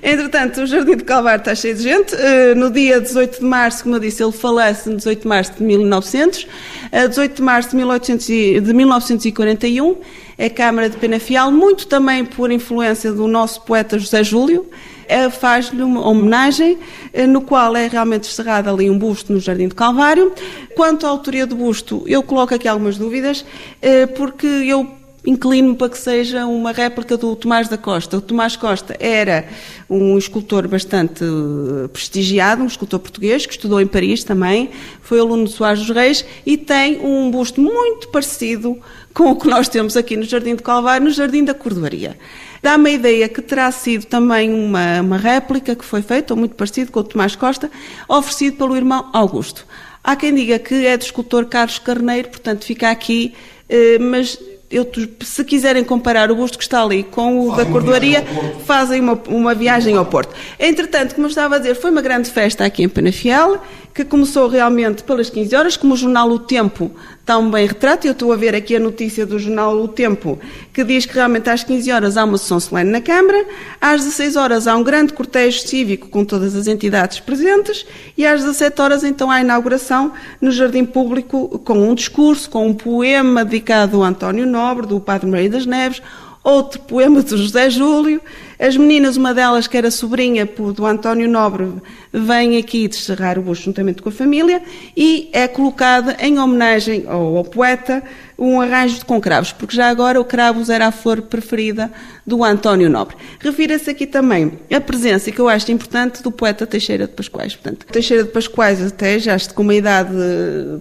Entretanto, 0.03 0.63
o 0.65 0.67
Jardim 0.67 0.97
do 0.97 1.05
Calvário 1.05 1.41
está 1.41 1.55
cheio 1.55 1.75
de 1.75 1.83
gente. 1.83 2.17
no 2.57 2.71
dia 2.71 2.99
18 2.99 3.41
de 3.41 3.45
março, 3.45 3.83
como 3.83 3.97
eu 3.97 4.01
disse, 4.01 4.23
ele 4.23 4.33
falece 4.33 4.89
no 4.89 4.97
18 4.97 5.21
de 5.21 5.29
março 5.29 5.53
de 5.53 5.63
1900. 5.63 6.47
A 6.91 7.07
18 7.07 7.37
de 7.37 7.43
março 7.43 7.71
de, 7.71 7.77
1800, 7.77 8.27
de 8.27 8.73
1941, 8.73 9.97
a 10.39 10.49
Câmara 10.49 10.89
de 10.89 10.97
Penafiel, 10.97 11.51
muito 11.51 11.87
também 11.87 12.25
por 12.25 12.51
influência 12.51 13.13
do 13.13 13.29
nosso 13.29 13.61
poeta 13.63 13.99
José 13.99 14.25
Júlio, 14.25 14.67
eh, 14.67 14.98
faz-lhe 15.31 15.83
uma 15.83 16.07
homenagem, 16.07 16.79
eh, 17.13 17.27
no 17.27 17.41
qual 17.41 17.77
é 17.77 17.89
realmente 17.89 18.29
encerrado 18.29 18.69
ali 18.69 18.91
um 18.91 18.99
busto 18.99 19.33
no 19.33 19.41
Jardim 19.41 19.69
do 19.69 19.75
Calvário. 19.75 20.33
Quanto 20.75 21.07
à 21.07 21.09
autoria 21.09 21.47
do 21.47 21.57
busto, 21.57 22.03
eu 22.07 22.23
coloco 22.23 22.55
aqui 22.55 22.69
algumas 22.69 22.97
dúvidas, 22.97 23.45
eh, 23.81 24.07
porque 24.07 24.47
eu 24.47 24.99
inclino-me 25.29 25.75
para 25.75 25.91
que 25.91 25.99
seja 25.99 26.47
uma 26.47 26.73
réplica 26.73 27.17
do 27.17 27.35
Tomás 27.37 27.69
da 27.69 27.77
Costa. 27.77 28.17
O 28.17 28.21
Tomás 28.21 28.57
Costa 28.57 28.97
era 28.99 29.47
um 29.89 30.17
escultor 30.17 30.67
bastante 30.69 31.25
eh, 31.25 31.89
prestigiado, 31.89 32.63
um 32.63 32.67
escultor 32.67 32.99
português, 33.01 33.45
que 33.45 33.53
estudou 33.53 33.81
em 33.81 33.87
Paris 33.87 34.25
também, 34.25 34.71
foi 35.03 35.21
aluno 35.21 35.45
de 35.45 35.53
Soares 35.53 35.81
dos 35.81 35.95
Reis 35.95 36.25
e 36.47 36.57
tem 36.57 37.01
um 37.05 37.31
busto 37.31 37.61
muito 37.61 38.09
parecido 38.09 38.79
com 39.19 39.33
o 39.33 39.37
que 39.37 39.49
nós 39.49 39.69
temos 39.69 39.97
aqui 39.97 40.17
no 40.17 40.23
Jardim 40.23 40.55
de 40.55 40.63
Calvário, 40.63 41.05
no 41.05 41.11
Jardim 41.11 41.43
da 41.43 41.53
Cordoaria. 41.53 42.17
Dá-me 42.63 42.91
a 42.91 42.93
ideia 42.93 43.29
que 43.29 43.43
terá 43.43 43.69
sido 43.73 44.05
também 44.05 44.55
uma, 44.55 45.01
uma 45.01 45.17
réplica 45.17 45.75
que 45.75 45.85
foi 45.85 46.03
feita, 46.03 46.33
ou 46.35 46.39
muito 46.39 46.55
parecido 46.55 46.93
com 46.93 47.01
o 47.01 47.03
Tomás 47.03 47.35
Costa, 47.35 47.69
oferecido 48.09 48.57
pelo 48.57 48.77
irmão 48.77 49.11
Augusto. 49.13 49.67
Há 50.05 50.15
quem 50.15 50.33
diga 50.33 50.57
que 50.61 50.87
é 50.87 50.97
do 50.97 51.03
escultor 51.03 51.47
Carlos 51.47 51.81
Carneiro, 51.81 52.29
portanto 52.29 52.65
fica 52.65 52.91
aqui, 52.91 53.35
eh, 53.69 53.99
mas 53.99 54.39
eu, 54.71 54.87
se 55.25 55.43
quiserem 55.45 55.83
comparar 55.83 56.31
o 56.31 56.37
busto 56.37 56.57
que 56.57 56.63
está 56.63 56.83
ali 56.83 57.03
com 57.03 57.49
o 57.49 57.57
da 57.57 57.65
Cordoaria, 57.65 58.25
fazem 58.67 59.01
uma, 59.01 59.21
uma 59.27 59.53
viagem 59.53 59.97
ao 59.97 60.07
Porto. 60.07 60.33
Entretanto, 60.61 61.17
como 61.17 61.27
eu 61.27 61.31
estava 61.31 61.57
a 61.57 61.59
dizer, 61.59 61.75
foi 61.75 61.91
uma 61.91 62.03
grande 62.03 62.31
festa 62.31 62.65
aqui 62.65 62.85
em 62.85 62.89
Penafiel, 62.89 63.61
que 63.99 64.05
começou 64.05 64.47
realmente 64.47 65.03
pelas 65.03 65.29
15 65.29 65.57
horas, 65.57 65.77
como 65.77 65.95
o 65.95 65.97
jornal 65.97 66.31
O 66.31 66.39
Tempo 66.39 66.93
tão 67.27 67.51
bem 67.51 67.67
retrata. 67.67 68.07
Eu 68.07 68.13
estou 68.13 68.33
a 68.33 68.37
ver 68.37 68.55
aqui 68.55 68.77
a 68.77 68.79
notícia 68.79 69.27
do 69.27 69.41
jornal 69.41 69.77
O 69.83 69.89
Tempo, 69.89 70.39
que 70.73 70.85
diz 70.85 71.05
que 71.05 71.15
realmente 71.15 71.51
às 71.51 71.65
15 71.65 71.91
horas 71.91 72.17
há 72.17 72.23
uma 72.23 72.39
sessão 72.39 72.61
solene 72.61 72.93
na 72.93 73.01
Câmara, 73.01 73.45
às 73.81 74.05
16 74.05 74.37
horas 74.37 74.69
há 74.69 74.77
um 74.77 74.85
grande 74.85 75.13
cortejo 75.13 75.67
cívico 75.67 76.09
com 76.11 76.25
todas 76.25 76.55
as 76.55 76.69
entidades 76.69 77.19
presentes 77.19 77.85
e 78.17 78.25
às 78.25 78.41
17 78.43 78.81
horas 78.81 79.03
então 79.03 79.33
há 79.33 79.35
a 79.35 79.41
inauguração 79.41 80.13
no 80.41 80.53
Jardim 80.53 80.85
Público 80.85 81.59
com 81.65 81.91
um 81.91 81.93
discurso, 81.93 82.49
com 82.49 82.69
um 82.69 82.75
poema 82.75 83.45
dedicado 83.45 83.97
ao 83.97 84.05
António 84.05 84.47
Nobre, 84.47 84.87
do 84.87 85.01
Padre 85.01 85.29
Maria 85.29 85.51
das 85.51 85.67
Neves, 85.67 86.01
outro 86.49 86.81
poema 86.81 87.23
do 87.23 87.37
José 87.37 87.69
Júlio. 87.69 88.21
As 88.59 88.77
meninas, 88.77 89.17
uma 89.17 89.33
delas 89.33 89.67
que 89.67 89.77
era 89.77 89.91
sobrinha 89.91 90.49
do 90.75 90.87
António 90.87 91.29
Nobre, 91.29 91.75
vem 92.13 92.57
aqui 92.57 92.89
descerrar 92.89 93.39
o 93.39 93.43
busto 93.43 93.65
juntamente 93.65 94.03
com 94.03 94.09
a 94.09 94.13
família 94.13 94.63
e 94.97 95.29
é 95.33 95.47
colocada 95.47 96.17
em 96.21 96.39
homenagem 96.39 97.05
ao, 97.07 97.37
ao 97.37 97.45
poeta 97.45 98.03
um 98.39 98.61
arranjo 98.61 99.05
com 99.05 99.21
cravos, 99.21 99.51
porque 99.51 99.75
já 99.75 99.89
agora 99.89 100.21
o 100.21 100.25
cravos 100.25 100.71
era 100.71 100.87
a 100.87 100.93
flor 100.93 101.23
preferida 101.23 101.91
do 102.25 102.45
António 102.45 102.89
Nobre. 102.89 103.17
Refira-se 103.41 103.91
aqui 103.91 104.07
também 104.07 104.61
a 104.73 104.81
presença, 104.81 105.33
que 105.33 105.41
eu 105.41 105.49
acho 105.49 105.73
importante, 105.73 106.23
do 106.23 106.31
poeta 106.31 106.65
Teixeira 106.65 107.09
de 107.09 107.15
Pascoais. 107.15 107.57
Portanto, 107.57 107.87
Teixeira 107.87 108.23
de 108.23 108.31
Pascoais 108.31 108.81
até 108.81 109.19
já 109.19 109.37
com 109.53 109.63
uma 109.63 109.75
idade 109.75 110.13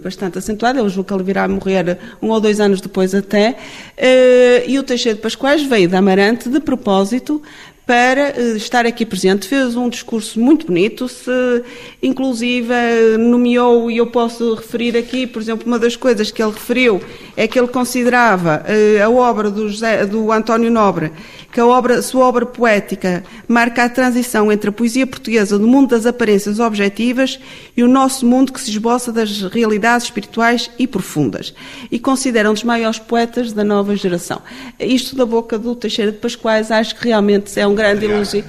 bastante 0.02 0.38
acentuada, 0.38 0.78
eu 0.78 0.88
julgo 0.88 1.08
que 1.08 1.14
ele 1.14 1.24
virá 1.24 1.44
a 1.44 1.48
morrer 1.48 1.98
um 2.22 2.28
ou 2.28 2.40
dois 2.40 2.60
anos 2.60 2.80
depois 2.80 3.12
até, 3.12 3.56
eh, 3.96 4.64
e 4.68 4.78
o 4.78 4.84
Teixeira 4.84 5.16
de 5.16 5.22
Pascoais 5.22 5.62
veio 5.64 5.88
da 5.88 5.98
Amarante 5.98 6.48
de 6.48 6.60
propósito 6.60 7.42
para 7.88 8.38
eh, 8.38 8.54
estar 8.54 8.84
aqui 8.84 9.06
presente. 9.06 9.48
Fez 9.48 9.74
um 9.74 9.88
discurso 9.88 10.38
muito 10.38 10.66
bonito, 10.66 11.08
se 11.08 11.64
inclusive 12.02 12.74
nomeou, 13.18 13.90
e 13.90 13.96
eu 13.96 14.06
posso 14.08 14.54
referir 14.56 14.94
aqui, 14.94 15.26
por 15.26 15.40
exemplo, 15.40 15.66
uma 15.66 15.78
das 15.78 15.96
coisas 15.96 16.30
que 16.30 16.42
ele 16.42 16.52
referiu 16.52 17.00
é 17.34 17.48
que 17.48 17.58
ele 17.58 17.68
considerava 17.68 18.62
eh, 18.66 19.00
a 19.00 19.08
obra 19.08 19.50
do, 19.50 19.70
José, 19.70 20.04
do 20.04 20.30
António 20.30 20.70
Nobre, 20.70 21.10
que 21.50 21.60
a 21.60 21.66
obra, 21.66 22.02
sua 22.02 22.26
obra 22.26 22.44
poética 22.44 23.24
marca 23.46 23.84
a 23.84 23.88
transição 23.88 24.52
entre 24.52 24.68
a 24.68 24.72
poesia 24.72 25.06
portuguesa 25.06 25.58
do 25.58 25.66
mundo 25.66 25.90
das 25.90 26.04
aparências 26.04 26.60
objetivas 26.60 27.40
e 27.76 27.82
o 27.82 27.88
nosso 27.88 28.26
mundo 28.26 28.52
que 28.52 28.60
se 28.60 28.70
esboça 28.70 29.10
das 29.10 29.42
realidades 29.42 30.06
espirituais 30.06 30.70
e 30.78 30.86
profundas. 30.86 31.54
E 31.90 31.98
considera 31.98 32.50
um 32.50 32.54
dos 32.54 32.64
maiores 32.64 32.98
poetas 32.98 33.52
da 33.52 33.64
nova 33.64 33.96
geração. 33.96 34.42
Isto 34.78 35.16
da 35.16 35.24
boca 35.24 35.58
do 35.58 35.74
Teixeira 35.74 36.12
de 36.12 36.18
Pascoais, 36.18 36.70
acho 36.70 36.94
que 36.94 37.08
realmente 37.08 37.58
é 37.58 37.66
um 37.66 37.74
grande 37.74 38.04
elogio. 38.04 38.44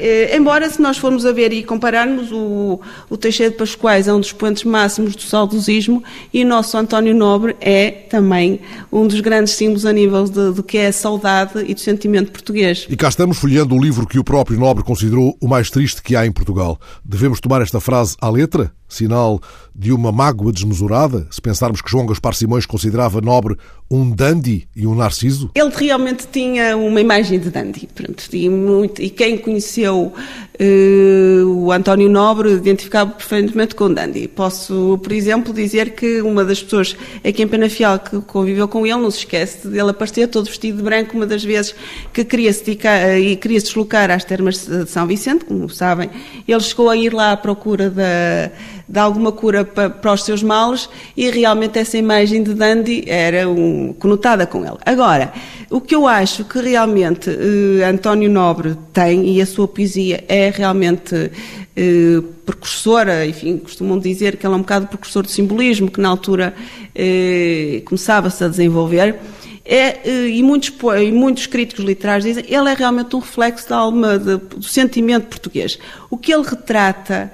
Eh, 0.00 0.36
embora, 0.36 0.68
se 0.70 0.80
nós 0.80 0.96
formos 0.96 1.26
a 1.26 1.32
ver 1.32 1.52
e 1.52 1.62
compararmos, 1.62 2.32
o, 2.32 2.80
o 3.10 3.16
Teixeira 3.16 3.52
de 3.52 3.58
Pascoais 3.58 4.08
é 4.08 4.12
um 4.12 4.18
dos 4.18 4.32
pontos 4.32 4.64
máximos 4.64 5.14
do 5.14 5.22
saudosismo 5.22 6.02
e 6.32 6.42
o 6.42 6.46
nosso 6.46 6.76
António 6.78 7.14
Nobre 7.14 7.54
é 7.60 7.90
também 7.90 8.60
um 8.90 9.06
dos 9.06 9.20
grandes 9.20 9.52
símbolos 9.52 9.84
a 9.84 9.92
nível 9.92 10.24
do 10.24 10.62
que 10.62 10.78
é 10.78 10.86
a 10.86 10.92
saudade 10.92 11.64
e 11.66 11.74
do 11.74 11.80
sentimento 11.80 12.32
português. 12.32 12.86
E 12.88 12.96
cá 12.96 13.08
estamos 13.08 13.38
folheando 13.38 13.74
o 13.74 13.80
livro 13.80 14.06
que 14.06 14.18
o 14.18 14.24
próprio 14.24 14.58
Nobre 14.58 14.82
considerou 14.82 15.36
o 15.40 15.46
mais 15.46 15.70
triste 15.70 16.02
que 16.02 16.16
há 16.16 16.26
em 16.26 16.32
Portugal. 16.32 16.80
Devemos 17.04 17.38
tomar 17.38 17.60
esta 17.60 17.80
frase 17.80 18.16
à 18.20 18.30
letra? 18.30 18.72
Sinal 18.94 19.40
de 19.74 19.92
uma 19.92 20.12
mágoa 20.12 20.52
desmesurada, 20.52 21.26
se 21.30 21.40
pensarmos 21.40 21.80
que 21.80 21.90
João 21.90 22.06
Gaspar 22.06 22.34
Simões 22.34 22.66
considerava 22.66 23.20
Nobre 23.20 23.56
um 23.90 24.08
dandy 24.10 24.68
e 24.76 24.86
um 24.86 24.94
narciso? 24.94 25.50
Ele 25.54 25.72
realmente 25.74 26.28
tinha 26.30 26.76
uma 26.76 27.00
imagem 27.00 27.40
de 27.40 27.50
dandy, 27.50 27.88
pronto, 27.92 28.22
e, 28.32 28.48
muito, 28.48 29.02
e 29.02 29.10
quem 29.10 29.36
conheceu 29.36 30.12
uh, 30.12 31.44
o 31.46 31.72
António 31.72 32.08
Nobre 32.08 32.52
identificava 32.52 33.10
perfeitamente 33.10 33.74
com 33.74 33.92
dandy. 33.92 34.28
Posso, 34.28 34.98
por 35.02 35.10
exemplo, 35.10 35.52
dizer 35.52 35.94
que 35.94 36.20
uma 36.22 36.44
das 36.44 36.62
pessoas 36.62 36.96
aqui 37.24 37.42
em 37.42 37.48
Penafiel 37.48 37.98
que 37.98 38.20
conviveu 38.20 38.68
com 38.68 38.86
ele, 38.86 38.98
não 38.98 39.10
se 39.10 39.18
esquece 39.18 39.66
dele 39.66 39.90
aparecer 39.90 40.28
todo 40.28 40.46
vestido 40.46 40.76
de 40.76 40.82
branco, 40.84 41.16
uma 41.16 41.26
das 41.26 41.42
vezes 41.42 41.74
que 42.12 42.24
queria 42.24 42.52
se, 42.52 42.64
dedicar, 42.64 43.18
e 43.18 43.34
queria 43.34 43.58
-se 43.58 43.66
deslocar 43.66 44.10
às 44.10 44.24
termas 44.24 44.66
de 44.66 44.86
São 44.88 45.06
Vicente, 45.06 45.44
como 45.44 45.68
sabem, 45.68 46.10
ele 46.46 46.60
chegou 46.60 46.90
a 46.90 46.96
ir 46.96 47.12
lá 47.12 47.32
à 47.32 47.36
procura 47.36 47.90
da 47.90 48.50
de 48.90 48.98
alguma 48.98 49.30
cura 49.30 49.64
para, 49.64 49.88
para, 49.88 50.12
os 50.12 50.24
seus 50.24 50.42
males 50.42 50.88
e 51.16 51.30
realmente 51.30 51.78
essa 51.78 51.96
imagem 51.96 52.42
de 52.42 52.54
Dandy 52.54 53.04
era 53.06 53.48
um, 53.48 53.92
conotada 53.92 54.46
com 54.48 54.64
ele. 54.66 54.78
Agora, 54.84 55.32
o 55.70 55.80
que 55.80 55.94
eu 55.94 56.08
acho 56.08 56.44
que 56.44 56.60
realmente 56.60 57.30
eh, 57.30 57.84
António 57.84 58.28
Nobre 58.28 58.76
tem 58.92 59.28
e 59.28 59.40
a 59.40 59.46
sua 59.46 59.68
poesia 59.68 60.24
é 60.26 60.50
realmente 60.50 61.30
eh, 61.76 62.20
precursora, 62.44 63.24
enfim, 63.24 63.58
costumam 63.58 63.96
dizer 63.96 64.36
que 64.36 64.44
ele 64.44 64.54
é 64.54 64.56
um 64.56 64.60
bocado 64.60 64.88
precursor 64.88 65.22
do 65.22 65.30
simbolismo 65.30 65.88
que 65.88 66.00
na 66.00 66.08
altura 66.08 66.52
eh, 66.92 67.82
começava-se 67.84 68.42
a 68.42 68.48
desenvolver. 68.48 69.20
É, 69.64 70.00
eh, 70.04 70.28
e, 70.30 70.42
muitos, 70.42 70.72
e 71.00 71.12
muitos 71.12 71.46
críticos 71.46 71.84
literários 71.84 72.24
dizem 72.24 72.44
ele 72.48 72.68
é 72.68 72.74
realmente 72.74 73.14
um 73.14 73.20
reflexo 73.20 73.68
da 73.68 73.76
alma, 73.76 74.18
de, 74.18 74.36
do 74.36 74.64
sentimento 74.64 75.28
português. 75.28 75.78
O 76.10 76.16
que 76.16 76.32
ele 76.34 76.42
retrata 76.42 77.30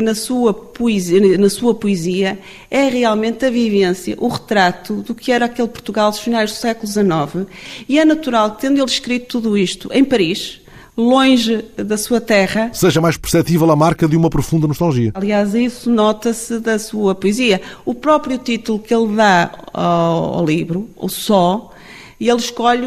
na 0.00 0.14
sua, 0.14 0.54
poesia, 0.54 1.38
na 1.38 1.50
sua 1.50 1.74
poesia 1.74 2.38
é 2.70 2.88
realmente 2.88 3.44
a 3.44 3.50
vivência, 3.50 4.16
o 4.18 4.28
retrato 4.28 5.02
do 5.02 5.14
que 5.14 5.32
era 5.32 5.46
aquele 5.46 5.68
Portugal 5.68 6.10
dos 6.10 6.20
finais 6.20 6.52
do 6.52 6.56
século 6.56 6.86
XIX. 6.86 7.46
E 7.88 7.98
é 7.98 8.04
natural 8.04 8.52
que, 8.52 8.60
tendo 8.60 8.78
ele 8.78 8.90
escrito 8.90 9.26
tudo 9.40 9.58
isto 9.58 9.90
em 9.92 10.04
Paris, 10.04 10.60
longe 10.96 11.64
da 11.76 11.98
sua 11.98 12.20
terra. 12.20 12.70
Seja 12.72 13.00
mais 13.00 13.16
perceptível 13.16 13.70
a 13.70 13.76
marca 13.76 14.06
de 14.06 14.16
uma 14.16 14.30
profunda 14.30 14.66
nostalgia. 14.66 15.10
Aliás, 15.14 15.54
isso 15.54 15.90
nota-se 15.90 16.60
da 16.60 16.78
sua 16.78 17.14
poesia. 17.14 17.60
O 17.84 17.94
próprio 17.94 18.38
título 18.38 18.78
que 18.78 18.94
ele 18.94 19.16
dá 19.16 19.50
ao, 19.72 20.34
ao 20.38 20.46
livro, 20.46 20.88
O 20.96 21.08
Só, 21.08 21.73
e 22.24 22.30
ele 22.30 22.38
escolhe 22.38 22.86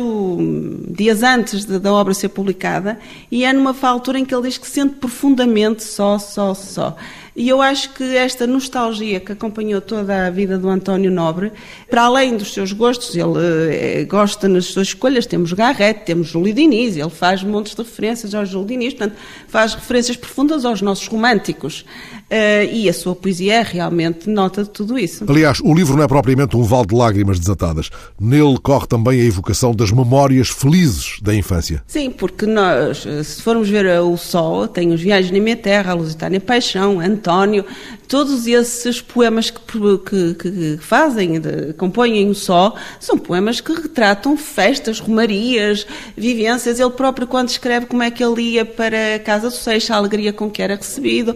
dias 0.89 1.21
antes 1.21 1.63
de, 1.63 1.77
da 1.77 1.93
obra 1.93 2.11
ser 2.11 2.29
publicada 2.29 2.97
e 3.29 3.45
é 3.45 3.53
numa 3.53 3.75
altura 3.83 4.17
em 4.17 4.25
que 4.25 4.33
ele 4.33 4.47
diz 4.47 4.57
que 4.57 4.65
sente 4.65 4.95
profundamente 4.95 5.83
só, 5.83 6.17
só, 6.17 6.55
só. 6.55 6.97
E 7.35 7.47
eu 7.47 7.61
acho 7.61 7.93
que 7.93 8.17
esta 8.17 8.47
nostalgia 8.47 9.19
que 9.19 9.31
acompanhou 9.31 9.79
toda 9.79 10.25
a 10.25 10.31
vida 10.31 10.57
do 10.57 10.67
António 10.67 11.11
Nobre, 11.11 11.51
para 11.87 12.05
além 12.05 12.35
dos 12.35 12.51
seus 12.51 12.71
gostos, 12.71 13.15
ele 13.15 13.37
eh, 13.69 14.05
gosta 14.05 14.49
nas 14.49 14.65
suas 14.65 14.87
escolhas, 14.87 15.27
temos 15.27 15.53
Garrett, 15.53 16.03
temos 16.03 16.29
Júlio 16.29 16.51
Diniz, 16.51 16.97
ele 16.97 17.11
faz 17.11 17.43
montes 17.43 17.75
de 17.75 17.83
referências 17.83 18.33
ao 18.33 18.43
Júlio 18.43 18.69
Diniz, 18.69 18.95
portanto, 18.95 19.19
faz 19.47 19.75
referências 19.75 20.17
profundas 20.17 20.65
aos 20.65 20.81
nossos 20.81 21.05
românticos. 21.05 21.85
Uh, 22.29 22.67
e 22.73 22.89
a 22.89 22.93
sua 22.93 23.15
poesia 23.15 23.55
é 23.55 23.61
realmente 23.61 24.29
nota 24.29 24.63
de 24.63 24.69
tudo 24.69 24.99
isso. 24.99 25.23
Aliás, 25.29 25.61
o 25.61 25.73
livro 25.73 25.95
não 25.95 26.03
é 26.03 26.07
propriamente 26.07 26.57
um 26.57 26.63
val 26.63 26.85
de 26.85 26.93
lágrimas 26.93 27.39
desatadas. 27.39 27.89
Nele 28.19 28.57
corre 28.61 28.85
também 28.85 29.21
a 29.21 29.23
evocação 29.23 29.73
das 29.73 29.91
memórias 29.91 30.49
felizes 30.49 31.19
da 31.21 31.33
infância. 31.33 31.81
Sim, 31.87 32.11
porque 32.11 32.45
nós, 32.45 33.05
se 33.23 33.41
formos 33.41 33.69
ver 33.69 33.87
o 34.01 34.17
Sol, 34.17 34.67
tem 34.67 34.91
os 34.91 35.01
Viagens 35.01 35.31
na 35.31 35.39
Minha 35.39 35.55
Terra, 35.55 35.91
a 35.91 35.95
Lusitânia 35.95 36.41
Paixão, 36.41 36.99
António, 36.99 37.63
todos 38.07 38.47
esses 38.47 39.01
poemas 39.01 39.49
que, 39.49 39.59
que, 40.05 40.33
que 40.35 40.77
fazem, 40.79 41.39
de, 41.39 41.73
compõem 41.73 42.29
o 42.29 42.35
só, 42.35 42.73
são 42.99 43.17
poemas 43.17 43.59
que 43.59 43.73
retratam 43.73 44.37
festas, 44.37 44.99
romarias, 44.99 45.85
vivências. 46.15 46.79
Ele 46.79 46.89
próprio, 46.89 47.27
quando 47.27 47.49
escreve 47.49 47.85
como 47.85 48.03
é 48.03 48.09
que 48.09 48.23
ele 48.23 48.41
ia 48.41 48.65
para 48.65 49.15
a 49.15 49.19
Casa 49.19 49.49
do 49.49 49.55
Seixo, 49.55 49.93
a 49.93 49.97
alegria 49.97 50.31
com 50.31 50.49
que 50.49 50.61
era 50.61 50.75
recebido. 50.75 51.35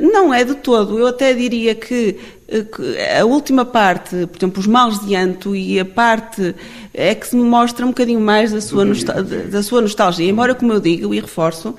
Não 0.00 0.32
é 0.32 0.44
de 0.44 0.54
todo. 0.54 0.98
Eu 0.98 1.08
até 1.08 1.34
diria 1.34 1.74
que 1.74 2.18
a 3.18 3.24
última 3.24 3.64
parte, 3.64 4.26
por 4.26 4.38
exemplo, 4.38 4.60
os 4.60 4.66
males 4.66 5.04
de 5.04 5.16
Anto 5.16 5.54
e 5.54 5.80
a 5.80 5.84
parte 5.84 6.54
é 6.94 7.14
que 7.14 7.26
se 7.26 7.36
mostra 7.36 7.84
um 7.84 7.88
bocadinho 7.88 8.20
mais 8.20 8.52
da 8.52 8.60
sua, 8.60 8.84
da 9.50 9.62
sua 9.62 9.80
nostalgia. 9.80 10.28
Embora, 10.28 10.54
como 10.54 10.72
eu 10.72 10.80
digo 10.80 11.12
e 11.12 11.20
reforço, 11.20 11.74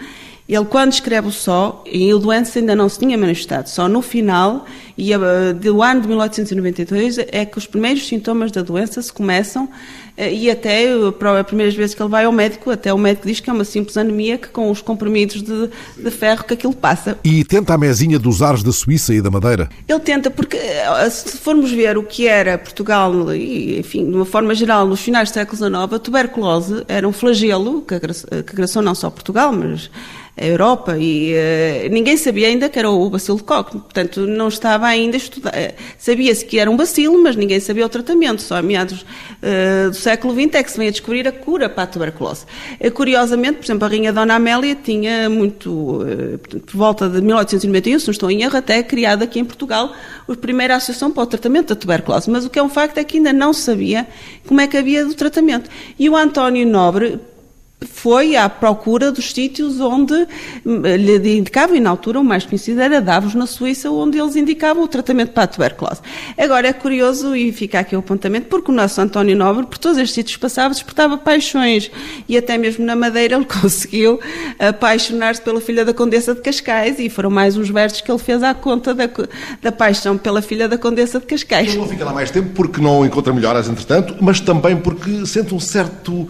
ele, 0.48 0.66
quando 0.66 0.94
escreve 0.94 1.28
o 1.28 1.32
Só, 1.32 1.84
e 1.86 2.12
a 2.12 2.16
doença 2.16 2.60
ainda 2.60 2.76
não 2.76 2.88
se 2.88 3.00
tinha 3.00 3.18
manifestado, 3.18 3.70
só 3.70 3.90
no 3.90 4.02
final, 4.02 4.66
e 4.98 5.12
do 5.54 5.84
ano 5.84 6.02
de 6.02 6.08
1892, 6.08 7.20
é 7.32 7.46
que 7.46 7.58
os 7.58 7.68
primeiros 7.68 8.08
sintomas 8.08 8.52
da 8.52 8.64
doença 8.64 9.02
se 9.02 9.14
começam 9.14 9.70
eh, 10.18 10.34
e 10.34 10.50
até 10.50 10.88
para 11.20 11.40
a 11.40 11.44
primeira 11.44 11.72
vez 11.72 11.94
que 11.94 12.02
ele 12.02 12.10
vai 12.10 12.26
ao 12.26 12.32
médico, 12.32 12.72
até 12.72 12.92
o 12.92 12.98
médico 12.98 13.28
diz 13.28 13.40
que 13.40 13.50
é 13.50 13.54
uma 13.54 13.64
simples 13.64 13.96
anemia 13.96 14.40
que 14.40 14.48
com 14.48 14.72
os 14.72 14.82
comprimidos 14.82 15.44
de, 15.44 15.70
de 15.96 16.12
ferro 16.12 16.44
que 16.44 16.56
aquilo 16.56 16.74
passa. 16.74 17.18
E 17.24 17.44
tenta 17.44 17.76
a 17.76 17.78
mesinha 17.78 18.18
dos 18.18 18.42
ares 18.42 18.64
da 18.64 18.72
Suíça 18.72 19.14
e 19.14 19.22
da 19.22 19.30
Madeira? 19.30 19.70
Ele 19.88 20.00
tenta, 20.00 20.32
porque 20.32 20.58
eh, 20.58 21.10
se 21.12 21.38
formos 21.38 21.72
ver 21.72 21.98
o 21.98 22.04
que 22.04 22.28
era 22.28 22.58
Portugal, 22.58 23.36
e, 23.36 23.80
enfim, 23.80 24.10
de 24.10 24.16
uma 24.16 24.26
forma 24.26 24.56
geral, 24.56 24.88
nos 24.88 25.02
finais 25.02 25.30
do 25.30 25.34
século 25.36 25.58
XIX, 25.58 25.94
a 25.94 26.00
tuberculose 26.00 26.84
era 26.88 27.08
um 27.08 27.14
flagelo 27.14 27.84
que 27.84 27.94
agressou 27.94 28.82
não 28.82 28.96
só 28.96 29.12
Portugal, 29.12 29.54
mas 29.54 29.92
a 30.40 30.46
Europa 30.46 30.98
e 30.98 31.34
uh, 31.34 31.90
ninguém 31.92 32.16
sabia 32.16 32.48
ainda 32.48 32.70
que 32.70 32.78
era 32.78 32.90
o 32.90 33.10
bacilo 33.10 33.38
de 33.38 33.44
coque, 33.44 33.72
portanto 33.72 34.28
não 34.28 34.48
estava 34.48 34.87
ainda 34.90 35.18
estudar. 35.18 35.52
Eh, 35.54 35.76
sabia-se 35.98 36.46
que 36.46 36.60
era 36.60 36.70
um 36.70 36.78
bacilo, 36.78 37.22
mas 37.22 37.36
ninguém 37.36 37.60
sabia 37.60 37.86
o 37.86 37.90
tratamento. 37.90 38.42
Só 38.42 38.58
a 38.58 38.62
meados 38.62 39.02
uh, 39.02 39.90
do 39.90 39.96
século 39.96 40.34
XX 40.34 40.56
é 40.56 40.64
que 40.64 40.72
se 40.72 40.78
vem 40.78 40.88
a 40.88 40.92
descobrir 40.92 41.28
a 41.28 41.32
cura 41.32 41.70
para 41.70 41.84
a 41.84 41.88
tuberculose. 41.88 42.46
Uh, 42.80 42.92
curiosamente, 42.92 43.58
por 43.58 43.66
exemplo, 43.66 43.86
a 43.86 43.88
Rainha 43.88 44.14
Dona 44.14 44.36
Amélia 44.36 44.76
tinha 44.76 45.30
muito, 45.30 45.70
uh, 45.72 46.40
por 46.66 46.76
volta 46.76 47.10
de 47.10 47.22
1891, 47.22 48.00
se 48.00 48.08
não 48.08 48.12
estou 48.12 48.32
em 48.32 48.44
erro, 48.44 48.58
até 48.58 48.82
criado 48.84 49.24
aqui 49.24 49.40
em 49.40 49.46
Portugal 49.46 49.94
a 50.28 50.36
primeira 50.36 50.76
associação 50.76 51.12
para 51.12 51.24
o 51.24 51.28
tratamento 51.28 51.70
da 51.70 51.76
tuberculose. 51.76 52.30
Mas 52.30 52.46
o 52.46 52.50
que 52.50 52.60
é 52.60 52.64
um 52.64 52.70
facto 52.70 52.98
é 52.98 53.04
que 53.04 53.18
ainda 53.18 53.34
não 53.34 53.54
sabia 53.54 54.08
como 54.48 54.62
é 54.62 54.68
que 54.68 54.78
havia 54.78 55.06
do 55.06 55.14
tratamento. 55.14 55.70
E 55.98 56.10
o 56.10 56.16
António 56.16 56.68
Nobre 56.68 57.20
foi 57.86 58.36
à 58.36 58.50
procura 58.50 59.12
dos 59.12 59.32
sítios 59.32 59.80
onde 59.80 60.14
hum, 60.66 60.82
lhe 60.82 61.38
indicavam, 61.38 61.76
e 61.76 61.80
na 61.80 61.92
altura 61.92 62.20
o 62.20 62.24
mais 62.24 62.44
conhecido 62.44 62.82
era 62.82 63.00
Davos, 63.00 63.36
na 63.36 63.46
Suíça, 63.46 63.92
onde 63.92 64.18
eles 64.18 64.36
indicavam 64.36 64.84
o 64.84 64.88
tratamento 64.88 65.32
para 65.32 65.44
a 65.44 65.48
tuberculose. 65.48 66.02
Agora 66.36 66.68
é 66.68 66.74
curioso, 66.74 67.36
e 67.36 67.52
fica 67.52 67.80
aqui 67.80 67.96
o 67.96 68.00
apontamento, 68.00 68.48
porque 68.48 68.72
o 68.72 68.74
nosso 68.74 69.00
António 69.00 69.36
Nobre, 69.36 69.68
por 69.68 69.78
todos 69.78 70.00
estes 70.00 70.16
sítios 70.16 70.38
passava, 70.38 70.74
despertava 70.74 71.18
paixões, 71.18 71.92
e 72.28 72.36
até 72.36 72.58
mesmo 72.58 72.84
na 72.84 72.96
Madeira 72.96 73.36
ele 73.36 73.46
conseguiu 73.62 74.20
apaixonar-se 74.58 75.42
pela 75.42 75.62
filha 75.62 75.86
da 75.86 75.94
Condessa 75.94 76.34
de 76.34 76.42
Cascais, 76.42 76.98
e 76.98 77.10
foram 77.10 77.30
mais 77.30 77.58
uns 77.58 77.70
versos 77.70 78.02
que 78.02 78.12
ele 78.12 78.20
fez 78.20 78.42
à 78.42 78.56
conta 78.56 78.96
da, 78.96 79.08
da 79.62 79.72
paixão 79.72 80.18
pela 80.18 80.42
filha 80.42 80.68
da 80.68 80.80
Condessa 80.80 81.20
de 81.20 81.28
Cascais. 81.28 81.70
Ele 81.70 81.78
não 81.78 81.88
fica 81.88 82.04
lá 82.04 82.14
mais 82.14 82.32
tempo 82.32 82.50
porque 82.56 82.82
não 82.82 83.06
encontra 83.06 83.32
melhoras, 83.32 83.70
entretanto, 83.70 84.16
mas 84.20 84.40
também 84.40 84.76
porque 84.78 85.28
sente 85.28 85.54
um 85.54 85.60
certo 85.60 86.12
uh, 86.12 86.28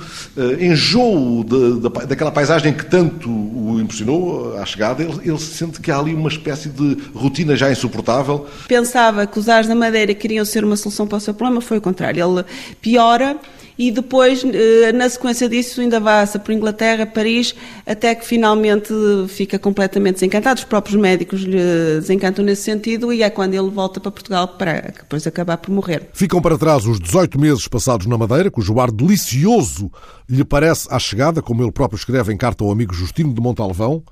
enjoo 0.59 1.36
de, 1.43 1.79
daquela 2.07 2.31
paisagem 2.31 2.73
que 2.73 2.85
tanto 2.85 3.29
o 3.29 3.79
impressionou 3.79 4.57
à 4.57 4.65
chegada, 4.65 5.03
ele, 5.03 5.19
ele 5.23 5.39
sente 5.39 5.79
que 5.81 5.91
há 5.91 5.99
ali 5.99 6.13
uma 6.13 6.29
espécie 6.29 6.69
de 6.69 6.97
rotina 7.13 7.55
já 7.55 7.71
insuportável. 7.71 8.45
Pensava 8.67 9.25
que 9.25 9.39
os 9.39 9.49
ares 9.49 9.67
da 9.67 9.75
Madeira 9.75 10.13
queriam 10.13 10.45
ser 10.45 10.63
uma 10.63 10.75
solução 10.75 11.07
para 11.07 11.17
o 11.17 11.21
seu 11.21 11.33
problema, 11.33 11.61
foi 11.61 11.77
o 11.77 11.81
contrário. 11.81 12.23
Ele 12.23 12.45
piora 12.81 13.37
e 13.77 13.91
depois, 13.91 14.43
eh, 14.43 14.91
na 14.91 15.07
sequência 15.07 15.47
disso, 15.47 15.81
ainda 15.81 15.99
vai-se 15.99 16.39
por 16.39 16.51
Inglaterra, 16.51 17.05
Paris, 17.05 17.53
até 17.85 18.15
que 18.15 18.25
finalmente 18.25 18.91
fica 19.27 19.59
completamente 19.59 20.15
desencantado. 20.15 20.59
Os 20.59 20.65
próprios 20.65 20.99
médicos 20.99 21.41
lhe 21.41 21.57
desencantam 21.99 22.43
nesse 22.43 22.63
sentido 22.63 23.13
e 23.13 23.21
é 23.21 23.29
quando 23.29 23.53
ele 23.53 23.69
volta 23.69 23.99
para 23.99 24.11
Portugal 24.11 24.47
para 24.47 24.93
depois 24.97 25.27
acabar 25.27 25.57
por 25.57 25.71
morrer. 25.71 26.09
Ficam 26.13 26.41
para 26.41 26.57
trás 26.57 26.85
os 26.85 26.99
18 26.99 27.39
meses 27.39 27.67
passados 27.67 28.07
na 28.07 28.17
Madeira, 28.17 28.49
cujo 28.49 28.79
ar 28.79 28.91
delicioso 28.91 29.91
lhe 30.27 30.43
parece 30.43 30.87
à 30.89 30.97
chegada, 30.97 31.41
como 31.41 31.63
ele 31.63 31.71
próprio 31.71 31.97
escreve 31.97 32.33
em 32.33 32.37
carta 32.37 32.63
ao 32.63 32.71
amigo 32.71 32.93
Justino 32.93 33.33
de 33.33 33.41
Montalvão, 33.41 34.03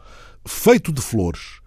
feito 0.45 0.91
de 0.91 1.01
flores. 1.01 1.59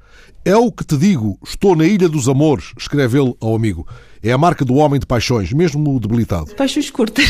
É 0.45 0.57
o 0.57 0.71
que 0.71 0.85
te 0.85 0.97
digo, 0.97 1.38
estou 1.45 1.75
na 1.75 1.85
Ilha 1.85 2.09
dos 2.09 2.28
Amores, 2.28 2.73
escreve 2.78 3.21
ele 3.21 3.35
ao 3.40 3.55
amigo. 3.55 3.87
É 4.22 4.32
a 4.32 4.38
marca 4.38 4.64
do 4.64 4.75
homem 4.75 4.98
de 4.98 5.06
paixões, 5.06 5.52
mesmo 5.52 5.98
debilitado. 6.00 6.54
Paixões 6.54 6.90
curtas. 6.90 7.25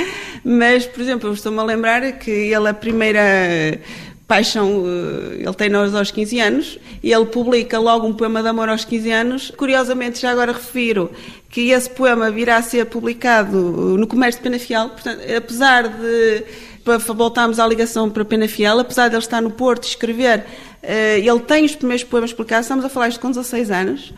Mas, 0.44 0.86
por 0.86 1.00
exemplo, 1.00 1.28
eu 1.28 1.34
estou-me 1.34 1.58
a 1.58 1.62
lembrar 1.62 2.12
que 2.12 2.30
ele, 2.30 2.68
a 2.68 2.74
primeira 2.74 3.80
paixão, 4.26 4.84
eh, 4.86 5.42
ele 5.42 5.54
tem 5.54 5.68
nós 5.68 5.94
aos 5.94 6.10
15 6.10 6.40
anos, 6.40 6.78
e 7.02 7.12
ele 7.12 7.26
publica 7.26 7.78
logo 7.78 8.06
um 8.06 8.12
poema 8.12 8.42
de 8.42 8.48
amor 8.48 8.68
aos 8.68 8.84
15 8.84 9.10
anos. 9.10 9.52
Curiosamente, 9.56 10.20
já 10.20 10.30
agora 10.30 10.52
refiro 10.52 11.10
que 11.48 11.70
esse 11.70 11.88
poema 11.88 12.30
virá 12.30 12.56
a 12.56 12.62
ser 12.62 12.86
publicado 12.86 13.56
no 13.96 14.06
Comércio 14.06 14.40
de 14.40 14.48
Penafiel, 14.48 14.90
portanto, 14.90 15.20
apesar 15.36 15.88
de 15.88 16.44
para 16.84 16.98
voltarmos 16.98 17.58
à 17.58 17.66
ligação 17.66 18.10
para 18.10 18.24
Penafiel, 18.26 18.78
apesar 18.78 19.08
de 19.08 19.14
ele 19.14 19.22
estar 19.22 19.40
no 19.40 19.50
Porto 19.50 19.84
e 19.84 19.88
escrever, 19.88 20.44
eh, 20.82 21.18
ele 21.20 21.40
tem 21.40 21.64
os 21.64 21.74
primeiros 21.74 22.04
poemas 22.04 22.30
publicados, 22.32 22.66
estamos 22.66 22.84
a 22.84 22.90
falar 22.90 23.08
isto 23.08 23.20
com 23.20 23.30
16 23.30 23.70
anos, 23.70 24.12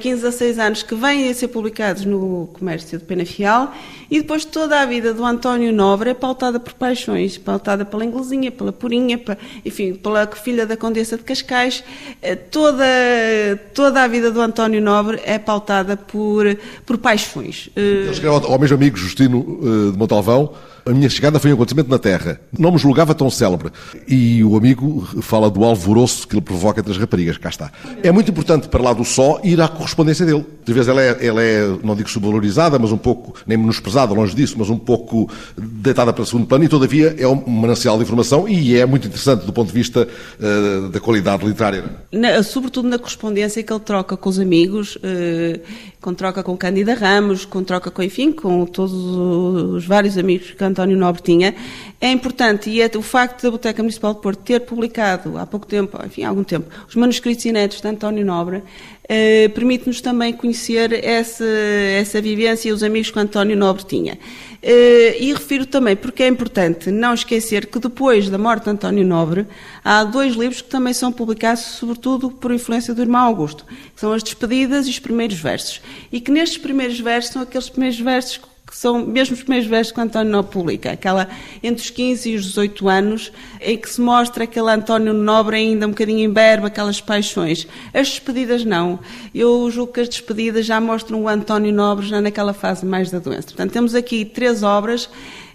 15 0.00 0.26
a 0.26 0.30
16 0.30 0.58
anos, 0.58 0.82
que 0.82 0.94
vêm 0.94 1.28
a 1.28 1.34
ser 1.34 1.48
publicados 1.48 2.04
no 2.04 2.48
comércio 2.52 2.98
de 2.98 3.04
Penafiel, 3.04 3.68
e 4.10 4.20
depois 4.20 4.44
toda 4.44 4.80
a 4.80 4.86
vida 4.86 5.12
do 5.12 5.24
António 5.24 5.72
Nobre 5.72 6.10
é 6.10 6.14
pautada 6.14 6.60
por 6.60 6.72
paixões, 6.74 7.36
pautada 7.36 7.84
pela 7.84 8.04
inglesinha, 8.04 8.50
pela 8.52 8.72
purinha, 8.72 9.20
enfim, 9.64 9.94
pela 9.94 10.26
filha 10.26 10.66
da 10.66 10.76
Condessa 10.76 11.16
de 11.16 11.24
Cascais. 11.24 11.82
Eh, 12.22 12.36
toda, 12.36 12.84
toda 13.72 14.02
a 14.02 14.06
vida 14.06 14.30
do 14.30 14.40
António 14.40 14.80
Nobre 14.80 15.20
é 15.24 15.38
pautada 15.38 15.96
por, 15.96 16.56
por 16.86 16.98
paixões. 16.98 17.70
Ele 17.74 18.10
escreve 18.10 18.46
ao 18.46 18.58
mesmo 18.58 18.76
amigo 18.76 18.96
Justino 18.96 19.60
eh, 19.62 19.92
de 19.92 19.98
Montalvão, 19.98 20.54
a 20.86 20.90
minha 20.90 21.08
chegada 21.08 21.38
foi 21.38 21.50
um 21.50 21.54
acontecimento 21.54 21.90
na 21.90 21.98
Terra. 21.98 22.40
Não 22.56 22.70
me 22.70 22.78
julgava 22.78 23.14
tão 23.14 23.30
célebre. 23.30 23.70
E 24.06 24.44
o 24.44 24.56
amigo 24.56 25.06
fala 25.22 25.50
do 25.50 25.64
alvoroço 25.64 26.28
que 26.28 26.34
ele 26.34 26.42
provoca 26.42 26.80
entre 26.80 26.92
as 26.92 26.98
raparigas. 26.98 27.38
Cá 27.38 27.48
está. 27.48 27.72
É 28.02 28.12
muito 28.12 28.30
importante, 28.30 28.68
para 28.68 28.82
lá 28.82 28.92
do 28.92 29.04
só, 29.04 29.40
ir 29.42 29.60
à 29.60 29.68
correspondência 29.68 30.26
dele. 30.26 30.44
Às 30.66 30.74
vezes 30.74 30.88
ela 30.88 31.02
é, 31.02 31.26
ela 31.26 31.42
é, 31.42 31.78
não 31.82 31.96
digo 31.96 32.10
subvalorizada, 32.10 32.78
mas 32.78 32.92
um 32.92 32.98
pouco, 32.98 33.34
nem 33.46 33.56
menosprezada, 33.56 34.12
longe 34.12 34.34
disso, 34.34 34.56
mas 34.58 34.68
um 34.68 34.78
pouco 34.78 35.30
deitada 35.56 36.12
para 36.12 36.22
o 36.22 36.26
segundo 36.26 36.46
plano 36.46 36.64
e, 36.64 36.68
todavia, 36.68 37.14
é 37.18 37.26
um 37.26 37.34
manancial 37.46 37.96
de 37.96 38.02
informação 38.02 38.48
e 38.48 38.76
é 38.76 38.84
muito 38.84 39.06
interessante 39.06 39.46
do 39.46 39.52
ponto 39.52 39.68
de 39.68 39.74
vista 39.74 40.06
uh, 40.38 40.88
da 40.88 41.00
qualidade 41.00 41.46
literária. 41.46 41.84
Na, 42.12 42.42
sobretudo 42.42 42.88
na 42.88 42.98
correspondência 42.98 43.62
que 43.62 43.72
ele 43.72 43.80
troca 43.80 44.16
com 44.16 44.28
os 44.28 44.38
amigos, 44.38 44.96
uh, 44.96 45.60
com 46.00 46.12
troca 46.12 46.42
com 46.42 46.56
Cândida 46.56 46.94
Ramos, 46.94 47.44
com 47.44 47.64
troca 47.64 47.90
com, 47.90 48.02
enfim, 48.02 48.32
com 48.32 48.66
todos 48.66 48.92
os 48.92 49.86
vários 49.86 50.18
amigos 50.18 50.50
que 50.50 50.56
António 50.74 50.96
Nobre 50.96 51.22
tinha, 51.22 51.54
é 52.00 52.10
importante 52.10 52.68
e 52.68 52.82
é 52.82 52.90
o 52.96 53.02
facto 53.02 53.36
da 53.42 53.48
Biblioteca 53.48 53.82
Municipal 53.82 54.12
de 54.12 54.20
Porto 54.20 54.42
ter 54.42 54.60
publicado 54.60 55.38
há 55.38 55.46
pouco 55.46 55.66
tempo, 55.66 55.98
enfim, 56.04 56.24
há 56.24 56.28
algum 56.28 56.42
tempo, 56.44 56.68
os 56.88 56.96
manuscritos 56.96 57.44
inéditos 57.44 57.80
de 57.80 57.88
António 57.88 58.26
Nobre, 58.26 58.62
eh, 59.08 59.48
permite-nos 59.48 60.00
também 60.00 60.32
conhecer 60.32 60.92
essa, 61.04 61.44
essa 61.44 62.20
vivência 62.20 62.68
e 62.68 62.72
os 62.72 62.82
amigos 62.82 63.10
que 63.10 63.18
António 63.18 63.56
Nobre 63.56 63.84
tinha. 63.84 64.18
Eh, 64.62 65.16
e 65.20 65.32
refiro 65.32 65.66
também, 65.66 65.94
porque 65.94 66.22
é 66.22 66.26
importante 66.26 66.90
não 66.90 67.12
esquecer 67.12 67.66
que 67.66 67.78
depois 67.78 68.30
da 68.30 68.38
morte 68.38 68.64
de 68.64 68.70
António 68.70 69.06
Nobre, 69.06 69.46
há 69.84 70.02
dois 70.04 70.34
livros 70.34 70.62
que 70.62 70.70
também 70.70 70.94
são 70.94 71.12
publicados, 71.12 71.62
sobretudo 71.62 72.30
por 72.30 72.50
influência 72.50 72.94
do 72.94 73.02
irmão 73.02 73.20
Augusto, 73.20 73.64
que 73.94 74.00
são 74.00 74.12
as 74.12 74.22
Despedidas 74.22 74.86
e 74.86 74.90
os 74.90 74.98
Primeiros 74.98 75.38
Versos. 75.38 75.82
E 76.10 76.20
que 76.20 76.30
nestes 76.30 76.58
primeiros 76.58 76.98
versos 76.98 77.32
são 77.32 77.42
aqueles 77.42 77.68
primeiros 77.68 78.00
versos 78.00 78.38
que 78.38 78.53
são 78.72 79.04
mesmo 79.04 79.34
os 79.34 79.42
primeiros 79.42 79.68
versos 79.68 79.92
que 79.92 80.00
António 80.00 80.32
Nobre 80.32 80.52
publica, 80.52 80.92
aquela 80.92 81.28
entre 81.62 81.82
os 81.82 81.90
15 81.90 82.30
e 82.30 82.36
os 82.36 82.44
18 82.46 82.88
anos, 82.88 83.32
em 83.60 83.76
que 83.76 83.88
se 83.88 84.00
mostra 84.00 84.44
aquele 84.44 84.70
António 84.70 85.12
Nobre 85.12 85.56
ainda 85.56 85.86
um 85.86 85.90
bocadinho 85.90 86.20
imberbe, 86.20 86.66
aquelas 86.66 87.00
paixões. 87.00 87.66
As 87.92 88.08
despedidas 88.08 88.64
não. 88.64 88.98
Eu 89.34 89.70
julgo 89.70 89.92
que 89.92 90.00
as 90.00 90.08
despedidas 90.08 90.66
já 90.66 90.80
mostram 90.80 91.22
o 91.22 91.28
António 91.28 91.72
Nobre 91.72 92.06
já 92.06 92.20
naquela 92.20 92.52
fase 92.52 92.84
mais 92.84 93.10
da 93.10 93.18
doença. 93.18 93.48
Portanto, 93.48 93.72
temos 93.72 93.94
aqui 93.94 94.24
três 94.24 94.62
obras 94.62 95.08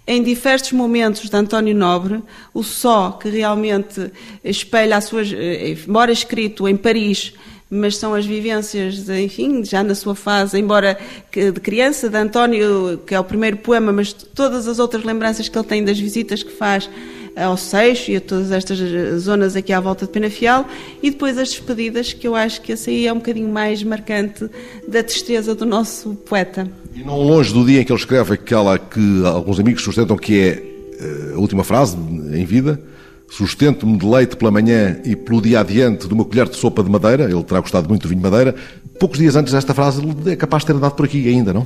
em 0.08 0.24
diversos 0.24 0.72
momentos 0.72 1.30
de 1.30 1.36
António 1.36 1.76
Nobre, 1.76 2.24
o 2.52 2.64
só 2.64 3.12
que 3.12 3.30
realmente 3.30 4.12
espelha 4.44 4.98
as 4.98 5.06
suas, 5.06 5.32
eh, 5.32 5.76
embora 5.88 6.12
escrito 6.12 6.68
em 6.68 6.76
Paris, 6.76 7.34
mas 7.70 7.98
são 7.98 8.14
as 8.14 8.26
vivências, 8.26 9.08
enfim, 9.10 9.64
já 9.64 9.84
na 9.84 9.94
sua 9.94 10.16
fase, 10.16 10.60
embora 10.60 10.98
de 11.32 11.60
criança, 11.60 12.10
de 12.10 12.18
António, 12.18 13.00
que 13.06 13.14
é 13.14 13.20
o 13.20 13.24
primeiro 13.24 13.58
poema, 13.58 13.92
mas 13.92 14.12
todas 14.12 14.68
as 14.68 14.80
outras 14.80 15.04
lembranças 15.04 15.48
que 15.48 15.58
ele 15.58 15.68
tem 15.68 15.84
das 15.84 16.00
visitas 16.00 16.42
que 16.42 16.52
faz 16.52 16.90
ao 17.36 17.56
Seixo 17.56 18.12
e 18.12 18.18
a 18.18 18.22
todas 18.22 18.52
estas 18.52 18.80
zonas 19.20 19.56
aqui 19.56 19.72
à 19.72 19.80
volta 19.80 20.06
de 20.06 20.12
Penafiel, 20.12 20.66
e 21.02 21.12
depois 21.12 21.38
as 21.38 21.50
despedidas, 21.50 22.12
que 22.12 22.28
eu 22.28 22.36
acho 22.36 22.60
que 22.62 22.74
essa 22.74 22.90
aí 22.90 23.06
é 23.06 23.14
um 23.14 23.18
bocadinho 23.18 23.50
mais 23.50 23.84
marcante 23.84 24.50
da 24.88 25.04
tristeza 25.04 25.54
do 25.54 25.66
nosso 25.66 26.16
poeta. 26.16 26.68
E 26.96 27.04
não 27.04 27.22
longe 27.22 27.54
do 27.54 27.64
dia 27.64 27.82
em 27.82 27.86
que 27.86 27.92
ele 27.92 28.00
escreve 28.00 28.34
aquela 28.34 28.78
que 28.80 29.24
alguns 29.26 29.60
amigos 29.60 29.84
sustentam 29.84 30.18
que 30.18 30.40
é 30.40 30.64
eh, 31.00 31.34
a 31.36 31.38
última 31.38 31.64
frase 31.64 31.96
em 31.96 32.44
vida, 32.46 32.82
Sustento-me 33.30 33.98
de 33.98 34.06
leite 34.06 34.36
pela 34.36 34.52
manhã 34.52 35.00
e 35.06 35.16
pelo 35.16 35.42
dia 35.42 35.60
adiante 35.60 36.08
de 36.08 36.14
uma 36.14 36.26
colher 36.26 36.50
de 36.50 36.56
sopa 36.56 36.84
de 36.84 36.90
madeira. 36.90 37.26
Ele 37.26 37.44
terá 37.44 37.60
gostado 37.62 37.88
muito 37.88 38.04
do 38.04 38.10
vinho 38.10 38.22
de 38.22 38.30
madeira. 38.30 38.56
Poucos 39.00 39.20
dias 39.20 39.36
antes 39.36 39.54
desta 39.54 39.74
frase, 39.74 40.02
ele 40.02 40.34
é 40.34 40.36
capaz 40.36 40.64
de 40.64 40.68
ter 40.68 40.74
andado 40.74 40.94
por 40.94 41.06
aqui 41.06 41.28
ainda, 41.28 41.54
não? 41.54 41.66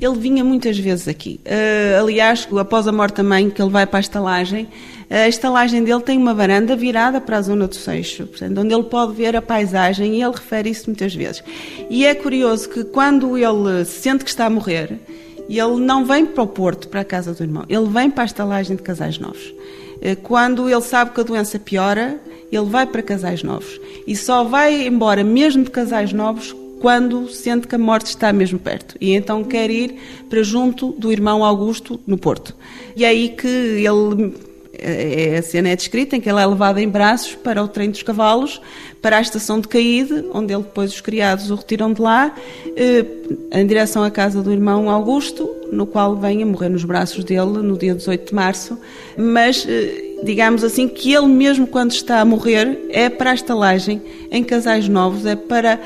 Ele 0.00 0.16
vinha 0.16 0.44
muitas 0.44 0.78
vezes 0.78 1.08
aqui. 1.08 1.40
Uh, 1.44 2.00
aliás, 2.00 2.46
após 2.56 2.86
a 2.86 2.92
morte 2.92 3.16
da 3.16 3.22
mãe, 3.24 3.50
que 3.50 3.60
ele 3.60 3.70
vai 3.70 3.84
para 3.84 3.98
a 3.98 4.00
estalagem, 4.00 4.68
a 5.10 5.26
estalagem 5.26 5.82
dele 5.82 6.02
tem 6.02 6.16
uma 6.16 6.32
varanda 6.34 6.76
virada 6.76 7.20
para 7.20 7.38
a 7.38 7.42
zona 7.42 7.66
do 7.66 7.74
Seixo, 7.74 8.26
portanto, 8.26 8.60
onde 8.60 8.72
ele 8.72 8.84
pode 8.84 9.14
ver 9.14 9.34
a 9.34 9.42
paisagem 9.42 10.14
e 10.14 10.22
ele 10.22 10.32
refere 10.32 10.70
isso 10.70 10.84
muitas 10.86 11.14
vezes. 11.14 11.42
E 11.90 12.06
é 12.06 12.14
curioso 12.14 12.68
que 12.68 12.84
quando 12.84 13.36
ele 13.36 13.84
sente 13.84 14.22
que 14.22 14.30
está 14.30 14.46
a 14.46 14.50
morrer, 14.50 15.00
ele 15.48 15.76
não 15.78 16.04
vem 16.04 16.26
para 16.26 16.42
o 16.42 16.46
Porto, 16.46 16.88
para 16.88 17.00
a 17.00 17.04
casa 17.04 17.32
do 17.32 17.42
irmão, 17.42 17.64
ele 17.68 17.86
vem 17.86 18.10
para 18.10 18.24
a 18.24 18.26
estalagem 18.26 18.76
de 18.76 18.82
Casais 18.82 19.18
Novos. 19.18 19.54
Eh, 20.00 20.14
quando 20.16 20.68
ele 20.68 20.80
sabe 20.80 21.12
que 21.12 21.20
a 21.20 21.24
doença 21.24 21.58
piora, 21.58 22.20
ele 22.50 22.64
vai 22.64 22.86
para 22.86 23.02
casais 23.02 23.42
novos. 23.42 23.80
E 24.06 24.16
só 24.16 24.44
vai 24.44 24.86
embora, 24.86 25.22
mesmo 25.22 25.64
de 25.64 25.70
casais 25.70 26.12
novos, 26.12 26.54
quando 26.80 27.28
sente 27.28 27.66
que 27.66 27.74
a 27.74 27.78
morte 27.78 28.06
está 28.06 28.32
mesmo 28.32 28.58
perto. 28.58 28.96
E 29.00 29.12
então 29.12 29.44
quer 29.44 29.70
ir 29.70 29.98
para 30.28 30.42
junto 30.42 30.92
do 30.92 31.12
irmão 31.12 31.44
Augusto, 31.44 32.00
no 32.06 32.16
Porto. 32.16 32.54
E 32.96 33.04
é 33.04 33.08
aí 33.08 33.30
que 33.30 33.46
ele 33.46 34.34
É, 34.80 35.36
a 35.38 35.42
cena 35.42 35.70
é 35.70 35.76
descrita 35.76 36.16
em 36.16 36.20
que 36.20 36.28
ela 36.28 36.40
é 36.40 36.46
levada 36.46 36.80
em 36.80 36.88
braços 36.88 37.34
para 37.34 37.62
o 37.62 37.68
trem 37.68 37.90
dos 37.90 38.02
cavalos, 38.02 38.60
para 39.02 39.18
a 39.18 39.20
estação 39.20 39.60
de 39.60 39.68
Caíde, 39.68 40.24
onde 40.32 40.52
ele 40.52 40.62
depois 40.62 40.92
os 40.92 41.00
criados 41.00 41.50
o 41.50 41.54
retiram 41.54 41.92
de 41.92 42.00
lá, 42.00 42.34
eh, 42.76 43.04
em 43.52 43.66
direção 43.66 44.02
à 44.02 44.10
casa 44.10 44.42
do 44.42 44.52
irmão 44.52 44.88
Augusto, 44.88 45.48
no 45.72 45.86
qual 45.86 46.16
vem 46.16 46.42
a 46.42 46.46
morrer 46.46 46.68
nos 46.68 46.84
braços 46.84 47.24
dele 47.24 47.58
no 47.58 47.76
dia 47.76 47.94
18 47.94 48.28
de 48.28 48.34
março. 48.34 48.78
Mas 49.16 49.66
eh, 49.68 50.08
digamos 50.22 50.64
assim, 50.64 50.88
que 50.88 51.12
ele 51.12 51.26
mesmo 51.26 51.66
quando 51.66 51.92
está 51.92 52.20
a 52.20 52.24
morrer 52.24 52.86
é 52.90 53.08
para 53.08 53.30
a 53.30 53.34
estalagem 53.34 54.02
em 54.30 54.42
Casais 54.42 54.88
Novos, 54.88 55.26
é 55.26 55.36
para 55.36 55.80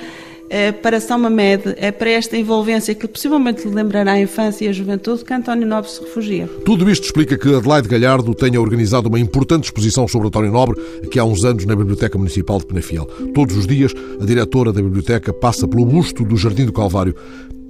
é 0.53 0.71
para 0.71 1.01
São 1.01 1.19
Mamed, 1.19 1.63
é 1.79 1.91
para 1.91 2.11
esta 2.11 2.37
envolvência 2.37 2.95
que 2.95 3.09
possivelmente 3.09 3.67
lhe 3.67 3.75
lembrará 3.75 4.13
a 4.13 4.21
infância 4.21 4.67
e 4.67 4.69
a 4.69 4.73
juventude 4.73 5.25
que 5.25 5.33
António 5.33 5.67
Nobre 5.67 5.91
se 5.91 5.99
refugia. 6.03 6.47
Tudo 6.63 6.91
isto 6.91 7.05
explica 7.05 7.39
que 7.39 7.55
Adelaide 7.55 7.89
Galhardo 7.89 8.35
tenha 8.35 8.61
organizado 8.61 9.09
uma 9.09 9.19
importante 9.19 9.65
exposição 9.65 10.07
sobre 10.07 10.29
António 10.29 10.53
Nobre 10.53 10.79
aqui 11.03 11.19
há 11.19 11.25
uns 11.25 11.43
anos 11.43 11.65
na 11.65 11.75
Biblioteca 11.75 12.19
Municipal 12.19 12.59
de 12.59 12.67
Penafiel. 12.67 13.07
Todos 13.33 13.57
os 13.57 13.67
dias, 13.67 13.95
a 14.21 14.27
diretora 14.27 14.75
da 14.75 14.83
biblioteca 14.83 15.33
passa 15.33 15.67
pelo 15.67 15.87
busto 15.87 16.23
do 16.23 16.37
Jardim 16.37 16.67
do 16.67 16.73
Calvário 16.73 17.15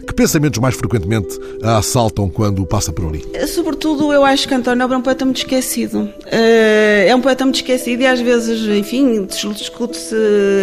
que 0.06 0.14
pensamentos 0.14 0.58
mais 0.58 0.74
frequentemente 0.74 1.38
a 1.62 1.78
assaltam 1.78 2.28
quando 2.28 2.64
passa 2.66 2.92
por 2.92 3.06
ali? 3.06 3.24
Sobretudo, 3.46 4.12
eu 4.12 4.24
acho 4.24 4.46
que 4.48 4.54
António 4.54 4.78
Nobre 4.78 4.96
é 4.96 4.98
um 4.98 5.02
poeta 5.02 5.24
muito 5.24 5.38
esquecido. 5.38 6.12
Eh, 6.26 7.06
é 7.08 7.14
um 7.14 7.20
poeta 7.20 7.44
muito 7.44 7.56
esquecido 7.56 8.02
e 8.02 8.06
às 8.06 8.20
vezes, 8.20 8.62
enfim, 8.76 9.24
discute-se 9.24 10.16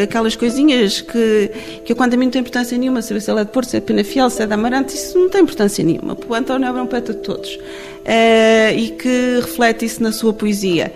aquelas 0.03 0.35
coisinhas 0.35 1.01
que, 1.01 1.51
que 1.85 1.95
quando 1.95 2.13
a 2.13 2.17
mim 2.17 2.25
não 2.25 2.31
tem 2.31 2.41
importância 2.41 2.77
nenhuma, 2.77 3.01
saber 3.01 3.21
se 3.21 3.31
ele 3.31 3.41
é 3.41 3.43
de 3.45 3.51
Porto, 3.51 3.69
se 3.69 3.77
é 3.77 3.79
de 3.79 3.85
Penafiel, 3.85 4.29
se 4.29 4.41
é 4.41 4.47
de 4.47 4.53
Amarante, 4.53 4.95
isso 4.95 5.17
não 5.17 5.29
tem 5.29 5.41
importância 5.41 5.83
nenhuma. 5.83 6.17
O 6.27 6.33
António 6.33 6.67
Nobre 6.67 6.81
é 6.81 6.83
um 6.83 6.87
poeta 6.87 7.13
de 7.13 7.19
todos. 7.19 7.57
Uh, 7.99 8.73
e 8.75 8.89
que 8.91 9.39
reflete 9.41 9.85
isso 9.85 10.01
na 10.01 10.11
sua 10.11 10.33
poesia. 10.33 10.91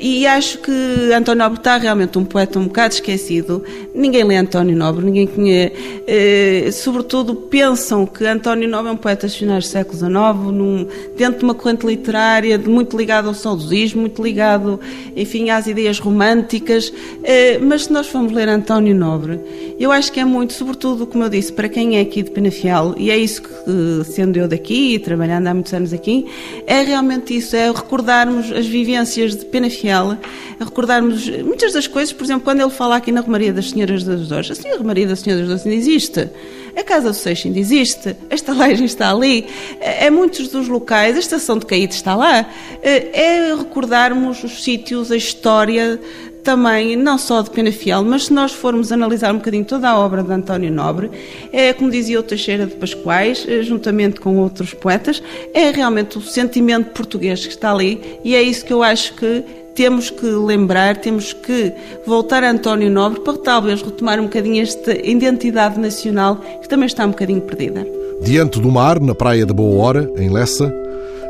E 0.00 0.26
acho 0.26 0.58
que 0.58 0.72
António 1.14 1.44
Nobre 1.44 1.58
está 1.58 1.76
realmente 1.76 2.18
um 2.18 2.24
poeta 2.24 2.58
um 2.58 2.64
bocado 2.64 2.94
esquecido. 2.94 3.62
Ninguém 3.94 4.24
lê 4.24 4.36
António 4.36 4.76
Nobre, 4.76 5.04
ninguém 5.04 5.26
conhece. 5.26 5.74
Uh, 6.04 6.72
sobretudo 6.72 7.34
pensam 7.34 8.06
que 8.06 8.24
António 8.26 8.68
Nobre 8.68 8.90
é 8.90 8.92
um 8.92 8.96
poeta 8.96 9.26
dos 9.26 9.36
finais 9.36 9.64
do 9.64 9.70
século 9.70 9.98
XIX, 9.98 10.12
num, 10.52 10.86
dentro 11.16 11.38
de 11.40 11.44
uma 11.44 11.54
corrente 11.54 11.86
literária 11.86 12.58
muito 12.58 12.96
ligada 12.96 13.28
ao 13.28 13.34
saudosismo, 13.34 14.02
muito 14.02 14.22
ligado, 14.22 14.80
enfim, 15.14 15.50
às 15.50 15.66
ideias 15.66 15.98
românticas. 15.98 16.88
Uh, 16.88 17.62
mas 17.62 17.84
se 17.84 17.92
nós 17.92 18.06
formos 18.06 18.32
ler 18.32 18.48
António 18.48 18.94
Nobre, 18.94 19.38
eu 19.78 19.92
acho 19.92 20.10
que 20.12 20.20
é 20.20 20.24
muito, 20.24 20.54
sobretudo, 20.54 21.06
como 21.06 21.24
eu 21.24 21.28
disse, 21.28 21.52
para 21.52 21.68
quem 21.68 21.98
é 21.98 22.00
aqui 22.00 22.22
de 22.22 22.30
Penafiel, 22.30 22.94
e 22.96 23.10
é 23.10 23.16
isso 23.18 23.42
que, 23.42 24.04
sendo 24.04 24.38
eu 24.38 24.48
daqui 24.48 24.98
trabalhando 24.98 25.46
há 25.46 25.54
muitos 25.54 25.74
anos 25.74 25.92
aqui, 25.92 26.26
é 26.66 26.82
realmente 26.82 27.36
isso, 27.36 27.54
é 27.56 27.70
recordarmos 27.70 28.50
as 28.52 28.66
vivências 28.66 29.36
de 29.36 29.44
Penafiel, 29.44 29.73
é 29.84 30.64
recordarmos 30.64 31.28
muitas 31.28 31.72
das 31.72 31.86
coisas, 31.86 32.12
por 32.12 32.24
exemplo, 32.24 32.44
quando 32.44 32.60
ele 32.60 32.70
fala 32.70 32.96
aqui 32.96 33.10
na 33.10 33.20
Romaria 33.20 33.52
das 33.52 33.70
Senhoras 33.70 34.04
das 34.04 34.28
Dores, 34.28 34.64
a 34.64 34.76
Romaria 34.76 35.06
das 35.06 35.20
Senhoras 35.20 35.48
das 35.48 35.62
Dores 35.62 35.66
ainda 35.66 35.76
existe, 35.76 36.28
a 36.76 36.82
Casa 36.82 37.10
do 37.10 37.14
Seixo 37.14 37.48
ainda 37.48 37.58
existe, 37.58 38.16
a 38.30 38.34
estalagem 38.34 38.84
está 38.84 39.10
ali, 39.10 39.46
é, 39.80 40.06
é 40.06 40.10
muitos 40.10 40.48
dos 40.48 40.68
locais, 40.68 41.16
a 41.16 41.20
Estação 41.20 41.58
de 41.58 41.66
Caíde 41.66 41.94
está 41.94 42.14
lá, 42.14 42.46
é, 42.82 43.48
é 43.50 43.54
recordarmos 43.54 44.42
os 44.44 44.62
sítios, 44.62 45.10
a 45.10 45.16
história 45.16 46.00
também, 46.44 46.94
não 46.94 47.16
só 47.16 47.40
de 47.40 47.50
Penafiel, 47.50 48.04
mas 48.04 48.26
se 48.26 48.32
nós 48.32 48.52
formos 48.52 48.92
analisar 48.92 49.32
um 49.32 49.38
bocadinho 49.38 49.64
toda 49.64 49.88
a 49.88 49.98
obra 49.98 50.22
de 50.22 50.30
António 50.30 50.70
Nobre, 50.70 51.10
é, 51.50 51.72
como 51.72 51.90
dizia 51.90 52.20
o 52.20 52.22
Teixeira 52.22 52.66
de 52.66 52.74
Pascoais, 52.74 53.46
eh, 53.48 53.62
juntamente 53.62 54.20
com 54.20 54.36
outros 54.36 54.74
poetas, 54.74 55.22
é 55.54 55.70
realmente 55.70 56.18
o 56.18 56.20
sentimento 56.20 56.90
português 56.90 57.46
que 57.46 57.52
está 57.52 57.72
ali 57.72 58.20
e 58.22 58.34
é 58.36 58.42
isso 58.42 58.64
que 58.64 58.72
eu 58.72 58.82
acho 58.82 59.14
que 59.14 59.42
temos 59.74 60.10
que 60.10 60.26
lembrar, 60.26 60.96
temos 60.96 61.32
que 61.32 61.72
voltar 62.06 62.44
a 62.44 62.50
António 62.50 62.90
Nobre 62.90 63.20
para 63.20 63.36
talvez 63.38 63.82
retomar 63.82 64.20
um 64.20 64.24
bocadinho 64.24 64.62
esta 64.62 64.92
identidade 64.92 65.78
nacional 65.78 66.36
que 66.62 66.68
também 66.68 66.86
está 66.86 67.04
um 67.04 67.10
bocadinho 67.10 67.40
perdida. 67.40 67.86
Diante 68.22 68.60
do 68.60 68.70
mar, 68.70 69.00
na 69.00 69.14
praia 69.14 69.44
da 69.44 69.52
Boa 69.52 69.82
Hora, 69.82 70.10
em 70.16 70.30
Lessa, 70.30 70.72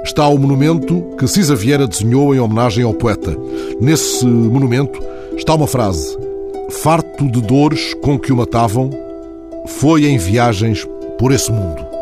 está 0.05 0.29
o 0.29 0.39
monumento 0.39 1.03
que 1.19 1.27
Cisa 1.27 1.57
Vieira 1.57 1.87
desenhou 1.87 2.35
em 2.35 2.39
homenagem 2.39 2.85
ao 2.85 2.93
poeta. 2.93 3.37
Nesse 3.81 4.27
monumento 4.27 5.01
está 5.37 5.55
uma 5.55 5.67
frase: 5.67 6.17
Farto 6.71 7.31
de 7.31 7.41
dores 7.41 7.95
com 7.95 8.19
que 8.19 8.33
o 8.33 8.37
matavam, 8.37 8.91
foi 9.67 10.07
em 10.07 10.19
viagens 10.19 10.87
por 11.19 11.33
esse 11.33 11.51
mundo. 11.51 11.94